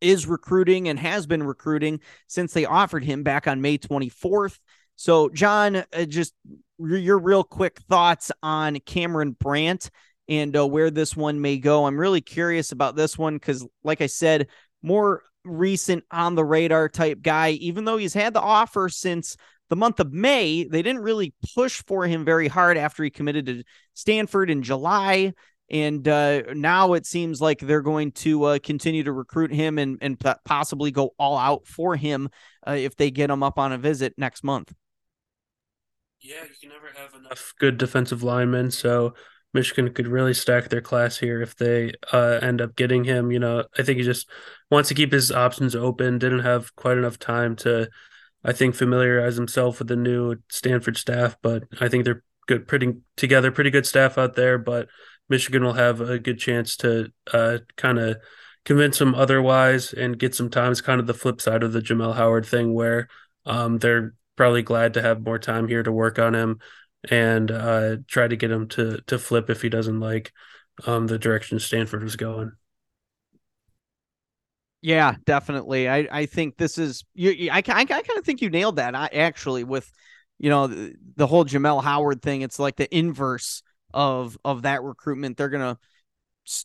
is 0.00 0.26
recruiting 0.26 0.88
and 0.88 0.98
has 0.98 1.26
been 1.26 1.42
recruiting 1.42 2.00
since 2.26 2.52
they 2.52 2.64
offered 2.64 3.04
him 3.04 3.22
back 3.22 3.46
on 3.46 3.60
May 3.60 3.78
24th. 3.78 4.58
So, 4.96 5.28
John, 5.28 5.76
uh, 5.76 6.04
just 6.06 6.34
your 6.78 7.18
real 7.18 7.44
quick 7.44 7.80
thoughts 7.88 8.32
on 8.42 8.78
Cameron 8.80 9.32
Brandt 9.32 9.90
and 10.28 10.56
uh, 10.56 10.66
where 10.66 10.90
this 10.90 11.16
one 11.16 11.40
may 11.40 11.58
go. 11.58 11.86
I'm 11.86 11.98
really 11.98 12.20
curious 12.20 12.72
about 12.72 12.96
this 12.96 13.16
one 13.16 13.34
because, 13.34 13.66
like 13.84 14.00
I 14.00 14.06
said, 14.06 14.48
more 14.82 15.22
recent 15.44 16.04
on 16.10 16.34
the 16.34 16.44
radar 16.44 16.88
type 16.88 17.22
guy, 17.22 17.50
even 17.50 17.84
though 17.84 17.96
he's 17.96 18.14
had 18.14 18.34
the 18.34 18.40
offer 18.40 18.88
since 18.88 19.36
the 19.68 19.76
month 19.76 20.00
of 20.00 20.12
May, 20.12 20.64
they 20.64 20.82
didn't 20.82 21.02
really 21.02 21.34
push 21.54 21.82
for 21.86 22.06
him 22.06 22.24
very 22.24 22.48
hard 22.48 22.76
after 22.76 23.02
he 23.02 23.10
committed 23.10 23.46
to 23.46 23.64
Stanford 23.94 24.50
in 24.50 24.62
July. 24.62 25.32
And 25.68 26.06
uh, 26.06 26.42
now 26.54 26.92
it 26.92 27.06
seems 27.06 27.40
like 27.40 27.58
they're 27.58 27.82
going 27.82 28.12
to 28.12 28.44
uh, 28.44 28.58
continue 28.62 29.02
to 29.02 29.12
recruit 29.12 29.52
him 29.52 29.78
and, 29.78 29.98
and 30.00 30.16
possibly 30.44 30.90
go 30.90 31.10
all 31.18 31.36
out 31.36 31.66
for 31.66 31.96
him 31.96 32.28
uh, 32.66 32.72
if 32.72 32.94
they 32.96 33.10
get 33.10 33.30
him 33.30 33.42
up 33.42 33.58
on 33.58 33.72
a 33.72 33.78
visit 33.78 34.14
next 34.16 34.44
month. 34.44 34.72
Yeah, 36.20 36.42
you 36.42 36.54
can 36.60 36.70
never 36.70 36.88
have 36.96 37.14
enough 37.20 37.52
good 37.58 37.78
defensive 37.78 38.22
linemen. 38.22 38.70
So 38.70 39.14
Michigan 39.52 39.92
could 39.92 40.06
really 40.06 40.34
stack 40.34 40.68
their 40.68 40.80
class 40.80 41.18
here 41.18 41.42
if 41.42 41.56
they 41.56 41.92
uh, 42.12 42.38
end 42.42 42.60
up 42.60 42.76
getting 42.76 43.04
him. 43.04 43.30
You 43.30 43.38
know, 43.38 43.64
I 43.76 43.82
think 43.82 43.98
he 43.98 44.04
just 44.04 44.28
wants 44.70 44.88
to 44.88 44.94
keep 44.94 45.12
his 45.12 45.32
options 45.32 45.74
open. 45.74 46.18
Didn't 46.18 46.40
have 46.40 46.74
quite 46.76 46.98
enough 46.98 47.18
time 47.18 47.56
to, 47.56 47.88
I 48.44 48.52
think, 48.52 48.74
familiarize 48.74 49.36
himself 49.36 49.78
with 49.78 49.88
the 49.88 49.96
new 49.96 50.36
Stanford 50.48 50.96
staff. 50.96 51.36
But 51.42 51.64
I 51.80 51.88
think 51.88 52.04
they're 52.04 52.22
good, 52.46 52.68
putting 52.68 53.02
together 53.16 53.50
pretty 53.50 53.70
good 53.70 53.86
staff 53.86 54.18
out 54.18 54.36
there. 54.36 54.58
But 54.58 54.88
Michigan 55.28 55.64
will 55.64 55.72
have 55.74 56.00
a 56.00 56.18
good 56.18 56.38
chance 56.38 56.76
to 56.78 57.10
uh, 57.32 57.58
kind 57.76 57.98
of 57.98 58.16
convince 58.64 58.98
them 58.98 59.14
otherwise 59.14 59.92
and 59.92 60.18
get 60.18 60.34
some 60.34 60.50
time. 60.50 60.72
It's 60.72 60.80
kind 60.80 61.00
of 61.00 61.06
the 61.06 61.14
flip 61.14 61.40
side 61.40 61.62
of 61.62 61.72
the 61.72 61.80
Jamel 61.80 62.14
Howard 62.14 62.46
thing 62.46 62.74
where 62.74 63.08
um, 63.44 63.78
they're 63.78 64.14
probably 64.36 64.62
glad 64.62 64.94
to 64.94 65.02
have 65.02 65.24
more 65.24 65.38
time 65.38 65.68
here 65.68 65.82
to 65.82 65.92
work 65.92 66.18
on 66.18 66.34
him 66.34 66.58
and 67.08 67.50
uh, 67.50 67.96
try 68.06 68.26
to 68.26 68.36
get 68.36 68.50
him 68.50 68.68
to 68.68 69.00
to 69.06 69.18
flip 69.18 69.48
if 69.48 69.62
he 69.62 69.68
doesn't 69.68 70.00
like 70.00 70.32
um, 70.86 71.06
the 71.06 71.18
direction 71.18 71.58
Stanford 71.58 72.02
was 72.02 72.16
going. 72.16 72.52
Yeah, 74.82 75.16
definitely. 75.24 75.88
I, 75.88 76.06
I 76.10 76.26
think 76.26 76.56
this 76.56 76.78
is 76.78 77.04
you. 77.14 77.50
I, 77.50 77.56
I, 77.58 77.80
I 77.80 77.84
kind 77.84 78.18
of 78.18 78.24
think 78.24 78.42
you 78.42 78.50
nailed 78.50 78.76
that. 78.76 78.94
I 78.94 79.06
actually 79.12 79.64
with 79.64 79.90
you 80.38 80.50
know 80.50 80.66
the, 80.66 80.94
the 81.16 81.26
whole 81.26 81.44
Jamel 81.44 81.82
Howard 81.82 82.22
thing. 82.22 82.42
It's 82.42 82.58
like 82.58 82.76
the 82.76 82.94
inverse 82.94 83.62
of 83.94 84.38
of 84.44 84.62
that 84.62 84.82
recruitment. 84.82 85.36
They're 85.36 85.48
gonna 85.48 85.78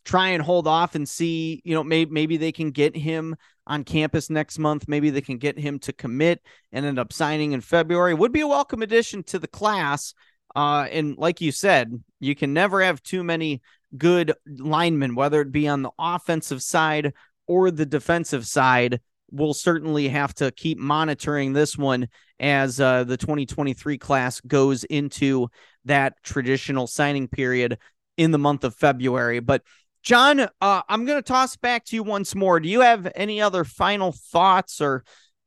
try 0.05 0.29
and 0.29 0.43
hold 0.43 0.67
off 0.67 0.95
and 0.95 1.07
see. 1.07 1.61
You 1.63 1.73
know, 1.73 1.83
maybe 1.83 2.11
maybe 2.11 2.37
they 2.37 2.51
can 2.51 2.71
get 2.71 2.95
him 2.95 3.35
on 3.67 3.83
campus 3.83 4.29
next 4.29 4.59
month. 4.59 4.87
Maybe 4.87 5.09
they 5.09 5.21
can 5.21 5.37
get 5.37 5.57
him 5.57 5.79
to 5.79 5.93
commit 5.93 6.41
and 6.71 6.85
end 6.85 6.99
up 6.99 7.13
signing 7.13 7.53
in 7.53 7.61
February. 7.61 8.13
Would 8.13 8.31
be 8.31 8.41
a 8.41 8.47
welcome 8.47 8.81
addition 8.81 9.23
to 9.23 9.39
the 9.39 9.47
class. 9.47 10.13
Uh, 10.55 10.87
and 10.91 11.17
like 11.17 11.39
you 11.41 11.51
said, 11.51 12.03
you 12.19 12.35
can 12.35 12.53
never 12.53 12.81
have 12.81 13.01
too 13.01 13.23
many 13.23 13.61
good 13.97 14.33
linemen, 14.45 15.15
whether 15.15 15.41
it 15.41 15.51
be 15.51 15.67
on 15.67 15.81
the 15.81 15.91
offensive 15.97 16.61
side 16.61 17.13
or 17.47 17.71
the 17.71 17.85
defensive 17.85 18.45
side. 18.45 18.99
We'll 19.31 19.53
certainly 19.53 20.09
have 20.09 20.33
to 20.35 20.51
keep 20.51 20.77
monitoring 20.77 21.53
this 21.53 21.77
one 21.77 22.07
as 22.39 22.79
uh, 22.79 23.03
the 23.03 23.17
2023 23.17 23.97
class 23.97 24.41
goes 24.41 24.83
into 24.85 25.47
that 25.85 26.15
traditional 26.23 26.87
signing 26.87 27.27
period 27.27 27.77
in 28.17 28.31
the 28.31 28.37
month 28.37 28.63
of 28.63 28.75
February. 28.75 29.39
But 29.39 29.63
John, 30.03 30.39
uh, 30.39 30.81
I'm 30.89 31.05
going 31.05 31.19
to 31.19 31.21
toss 31.21 31.55
back 31.55 31.85
to 31.85 31.95
you 31.95 32.03
once 32.03 32.33
more. 32.33 32.59
Do 32.59 32.69
you 32.69 32.81
have 32.81 33.11
any 33.15 33.41
other 33.41 33.63
final 33.63 34.11
thoughts 34.11 34.81
or 34.81 35.03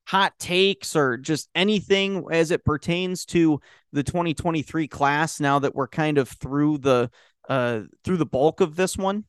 hot 0.07 0.39
takes 0.39 0.95
or 0.95 1.17
just 1.17 1.49
anything 1.55 2.25
as 2.31 2.51
it 2.51 2.65
pertains 2.65 3.25
to 3.25 3.61
the 3.93 4.03
2023 4.03 4.87
class 4.87 5.41
now 5.41 5.59
that 5.59 5.75
we're 5.75 5.89
kind 5.89 6.19
of 6.19 6.29
through 6.29 6.79
the 6.79 7.11
uh 7.49 7.81
through 8.05 8.17
the 8.17 8.27
bulk 8.27 8.61
of 8.61 8.77
this 8.77 8.97
one? 8.97 9.25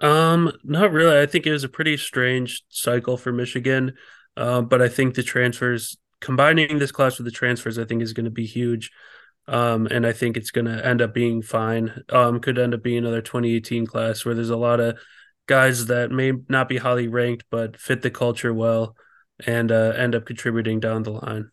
Um, 0.00 0.52
not 0.62 0.92
really. 0.92 1.20
I 1.20 1.26
think 1.26 1.46
it 1.46 1.52
was 1.52 1.64
a 1.64 1.68
pretty 1.68 1.96
strange 1.96 2.62
cycle 2.68 3.16
for 3.16 3.32
Michigan. 3.32 3.94
Uh, 4.36 4.60
but 4.60 4.82
I 4.82 4.88
think 4.88 5.14
the 5.14 5.22
transfers 5.22 5.96
combining 6.20 6.78
this 6.78 6.92
class 6.92 7.18
with 7.18 7.24
the 7.24 7.30
transfers, 7.30 7.78
I 7.78 7.84
think 7.84 8.02
is 8.02 8.12
going 8.12 8.24
to 8.24 8.30
be 8.30 8.46
huge. 8.46 8.90
Um, 9.48 9.86
and 9.86 10.06
I 10.06 10.12
think 10.12 10.36
it's 10.36 10.50
going 10.50 10.66
to 10.66 10.84
end 10.84 11.00
up 11.00 11.14
being 11.14 11.40
fine. 11.40 12.02
Um, 12.10 12.40
could 12.40 12.58
end 12.58 12.74
up 12.74 12.82
being 12.82 12.98
another 12.98 13.22
2018 13.22 13.86
class 13.86 14.24
where 14.24 14.34
there's 14.34 14.50
a 14.50 14.56
lot 14.56 14.80
of 14.80 14.98
guys 15.46 15.86
that 15.86 16.10
may 16.10 16.32
not 16.48 16.68
be 16.68 16.76
highly 16.76 17.06
ranked 17.06 17.44
but 17.50 17.76
fit 17.76 18.02
the 18.02 18.10
culture 18.10 18.52
well 18.52 18.96
and 19.46 19.70
uh, 19.70 19.92
end 19.96 20.16
up 20.16 20.26
contributing 20.26 20.80
down 20.80 21.04
the 21.04 21.12
line. 21.12 21.50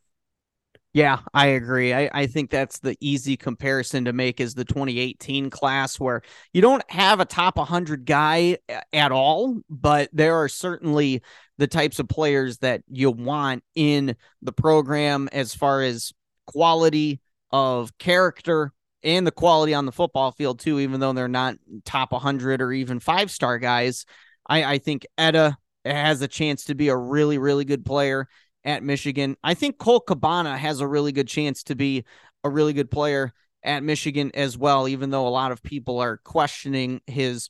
Yeah, 0.94 1.20
I 1.34 1.48
agree. 1.48 1.92
I, 1.92 2.10
I 2.14 2.28
think 2.28 2.52
that's 2.52 2.78
the 2.78 2.96
easy 3.00 3.36
comparison 3.36 4.06
to 4.06 4.14
make 4.14 4.40
is 4.40 4.54
the 4.54 4.64
2018 4.64 5.50
class 5.50 6.00
where 6.00 6.22
you 6.54 6.62
don't 6.62 6.84
have 6.92 7.20
a 7.20 7.26
top 7.26 7.58
100 7.58 8.06
guy 8.06 8.60
at 8.92 9.12
all, 9.12 9.60
but 9.70 10.10
there 10.14 10.36
are 10.36 10.48
certainly 10.48 11.24
the 11.58 11.66
types 11.66 11.98
of 11.98 12.08
players 12.08 12.60
that 12.60 12.84
you 12.88 13.10
want 13.10 13.64
in 13.74 14.16
the 14.44 14.52
program 14.52 15.30
as 15.32 15.56
far 15.56 15.82
as 15.82 16.14
quality 16.46 17.20
of 17.52 17.98
character 17.98 18.72
and 19.02 19.26
the 19.26 19.32
quality 19.32 19.74
on 19.74 19.88
the 19.88 19.92
football 19.92 20.32
field 20.32 20.60
too, 20.60 20.80
even 20.80 21.00
though 21.00 21.14
they're 21.14 21.28
not 21.28 21.56
top 21.86 22.12
100 22.12 22.62
or 22.62 22.72
even 22.72 23.00
five 23.00 23.32
star 23.32 23.58
guys. 23.58 24.06
I, 24.48 24.64
I 24.64 24.78
think 24.78 25.08
Etta 25.18 25.58
has 25.86 26.22
a 26.22 26.28
chance 26.28 26.66
to 26.66 26.76
be 26.76 26.90
a 26.90 26.96
really, 26.96 27.40
really 27.40 27.66
good 27.66 27.84
player 27.84 28.28
at 28.66 28.84
Michigan. 28.84 29.36
I 29.44 29.54
think 29.54 29.78
Cole 29.78 30.00
Cabana 30.00 30.58
has 30.58 30.80
a 30.80 30.88
really 30.88 31.12
good 31.12 31.28
chance 31.28 31.64
to 31.64 31.76
be 31.76 32.06
a 32.44 32.50
really 32.50 32.74
good 32.74 32.92
player 32.92 33.34
at 33.64 33.84
Michigan 33.84 34.32
as 34.34 34.58
well, 34.58 34.88
even 34.88 35.10
though 35.10 35.28
a 35.28 35.30
lot 35.30 35.52
of 35.52 35.64
people 35.64 36.00
are 36.00 36.18
questioning 36.18 37.02
his 37.08 37.50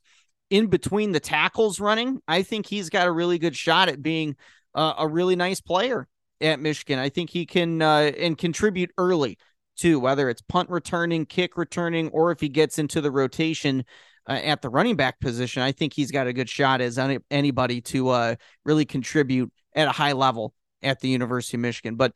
in 0.50 0.66
between 0.66 1.12
the 1.12 1.20
tackles 1.20 1.80
running. 1.80 2.20
I 2.28 2.42
think 2.42 2.66
he's 2.66 2.90
got 2.90 3.08
a 3.08 3.12
really 3.12 3.38
good 3.38 3.56
shot 3.56 3.88
at 3.88 4.02
being 4.02 4.36
uh, 4.74 4.94
a 4.98 5.08
really 5.08 5.36
nice 5.36 5.60
player 5.60 6.06
at 6.40 6.60
Michigan. 6.60 6.98
I 6.98 7.08
think 7.08 7.30
he 7.30 7.46
can 7.46 7.82
uh, 7.82 8.12
and 8.18 8.38
contribute 8.38 8.90
early 8.98 9.38
too, 9.76 9.98
whether 9.98 10.28
it's 10.28 10.42
punt 10.42 10.70
returning, 10.70 11.26
kick 11.26 11.56
returning, 11.56 12.08
or 12.10 12.30
if 12.30 12.40
he 12.40 12.48
gets 12.48 12.78
into 12.78 13.00
the 13.00 13.10
rotation 13.10 13.84
uh, 14.28 14.32
at 14.32 14.62
the 14.62 14.70
running 14.70 14.96
back 14.96 15.20
position. 15.20 15.62
I 15.62 15.72
think 15.72 15.92
he's 15.92 16.10
got 16.10 16.26
a 16.26 16.32
good 16.32 16.48
shot 16.48 16.80
as 16.80 16.98
any, 16.98 17.18
anybody 17.30 17.80
to 17.82 18.10
uh, 18.10 18.34
really 18.64 18.84
contribute 18.84 19.52
at 19.74 19.88
a 19.88 19.92
high 19.92 20.12
level 20.12 20.54
at 20.84 21.00
the 21.00 21.08
University 21.08 21.56
of 21.56 21.62
Michigan. 21.62 21.96
But 21.96 22.12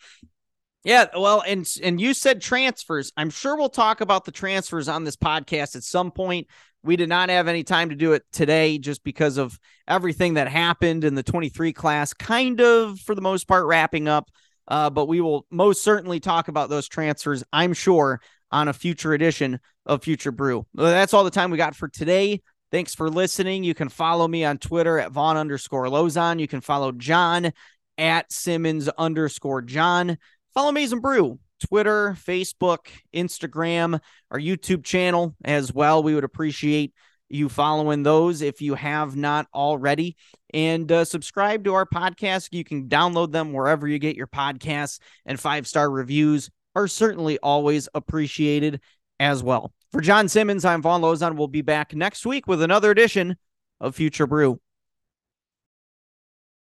yeah, 0.85 1.07
well, 1.17 1.43
and 1.47 1.69
and 1.83 2.01
you 2.01 2.15
said 2.15 2.41
transfers. 2.41 3.13
I'm 3.17 3.31
sure 3.31 3.57
we'll 3.57 3.69
talk 3.69 4.01
about 4.01 4.25
the 4.25 4.33
transfers 4.33 4.89
on 4.89 5.05
this 5.05 5.17
podcast 5.17 5.75
at 5.77 5.83
some 5.83 6.11
point. 6.11 6.47
We 6.85 6.97
did 6.97 7.09
not 7.09 7.29
have 7.29 7.49
any 7.49 7.65
time 7.65 7.91
to 7.91 7.97
do 7.97 8.13
it 8.13 8.23
today 8.33 8.79
just 8.79 9.03
because 9.03 9.37
of 9.37 9.59
everything 9.89 10.35
that 10.35 10.49
happened 10.49 11.03
in 11.03 11.17
the 11.17 11.25
23 11.25 11.73
class, 11.73 12.15
kind 12.15 12.61
of 12.61 13.01
for 13.01 13.15
the 13.15 13.21
most 13.21 13.49
part 13.49 13.67
wrapping 13.67 14.07
up. 14.07 14.31
Uh, 14.69 14.89
but 14.89 15.07
we 15.07 15.21
will 15.21 15.47
most 15.51 15.83
certainly 15.83 16.21
talk 16.21 16.49
about 16.49 16.71
those 16.71 16.89
transfers, 16.89 17.43
I'm 17.53 17.73
sure, 17.73 18.21
on 18.53 18.69
a 18.69 18.73
future 18.73 19.15
edition 19.15 19.61
of 19.87 20.05
Future 20.05 20.31
Brew. 20.31 20.67
That's 20.75 21.15
all 21.15 21.25
the 21.25 21.31
time 21.31 21.51
we 21.51 21.57
got 21.57 21.75
for 21.75 21.89
today. 21.89 22.43
Thanks 22.71 22.95
for 22.95 23.09
listening. 23.09 23.65
You 23.65 23.75
can 23.75 23.89
follow 23.89 24.29
me 24.29 24.45
on 24.45 24.59
Twitter 24.59 24.99
at 24.99 25.11
Vaughn 25.11 25.39
underscore 25.39 25.87
Lozon. 25.87 26.39
You 26.39 26.47
can 26.47 26.61
follow 26.61 26.93
John 26.93 27.53
at 27.99 28.33
Simmons 28.33 28.89
underscore 28.89 29.61
John. 29.61 30.17
Follow 30.55 30.75
n 30.75 31.01
Brew, 31.01 31.39
Twitter, 31.61 32.17
Facebook, 32.27 32.87
Instagram, 33.15 34.01
our 34.31 34.39
YouTube 34.39 34.85
channel 34.85 35.35
as 35.45 35.73
well. 35.73 36.03
We 36.03 36.15
would 36.15 36.25
appreciate 36.25 36.95
you 37.29 37.49
following 37.49 38.03
those 38.03 38.41
if 38.41 38.63
you 38.63 38.75
have 38.75 39.17
not 39.17 39.47
already. 39.55 40.17
And 40.55 40.91
uh, 40.91 41.05
subscribe 41.05 41.65
to 41.65 41.75
our 41.75 41.85
podcast. 41.85 42.49
You 42.53 42.65
can 42.65 42.89
download 42.89 43.33
them 43.33 43.53
wherever 43.53 43.87
you 43.87 43.99
get 43.99 44.17
your 44.17 44.27
podcasts, 44.27 44.99
and 45.27 45.39
five 45.39 45.67
star 45.67 45.91
reviews 45.91 46.49
are 46.75 46.89
certainly 46.89 47.39
always 47.43 47.89
appreciated 47.95 48.81
as 49.21 49.43
well. 49.43 49.73
For 49.93 50.01
John 50.01 50.29
Simmons, 50.29 50.65
I'm 50.65 50.83
Vaughn 50.83 51.03
Lozon. 51.03 51.37
We'll 51.37 51.49
be 51.49 51.63
back 51.63 51.95
next 51.95 52.25
week 52.25 52.47
with 52.47 52.63
another 52.63 52.91
edition 52.91 53.37
of 53.81 53.97
Future 53.97 54.27
Brew. 54.27 54.61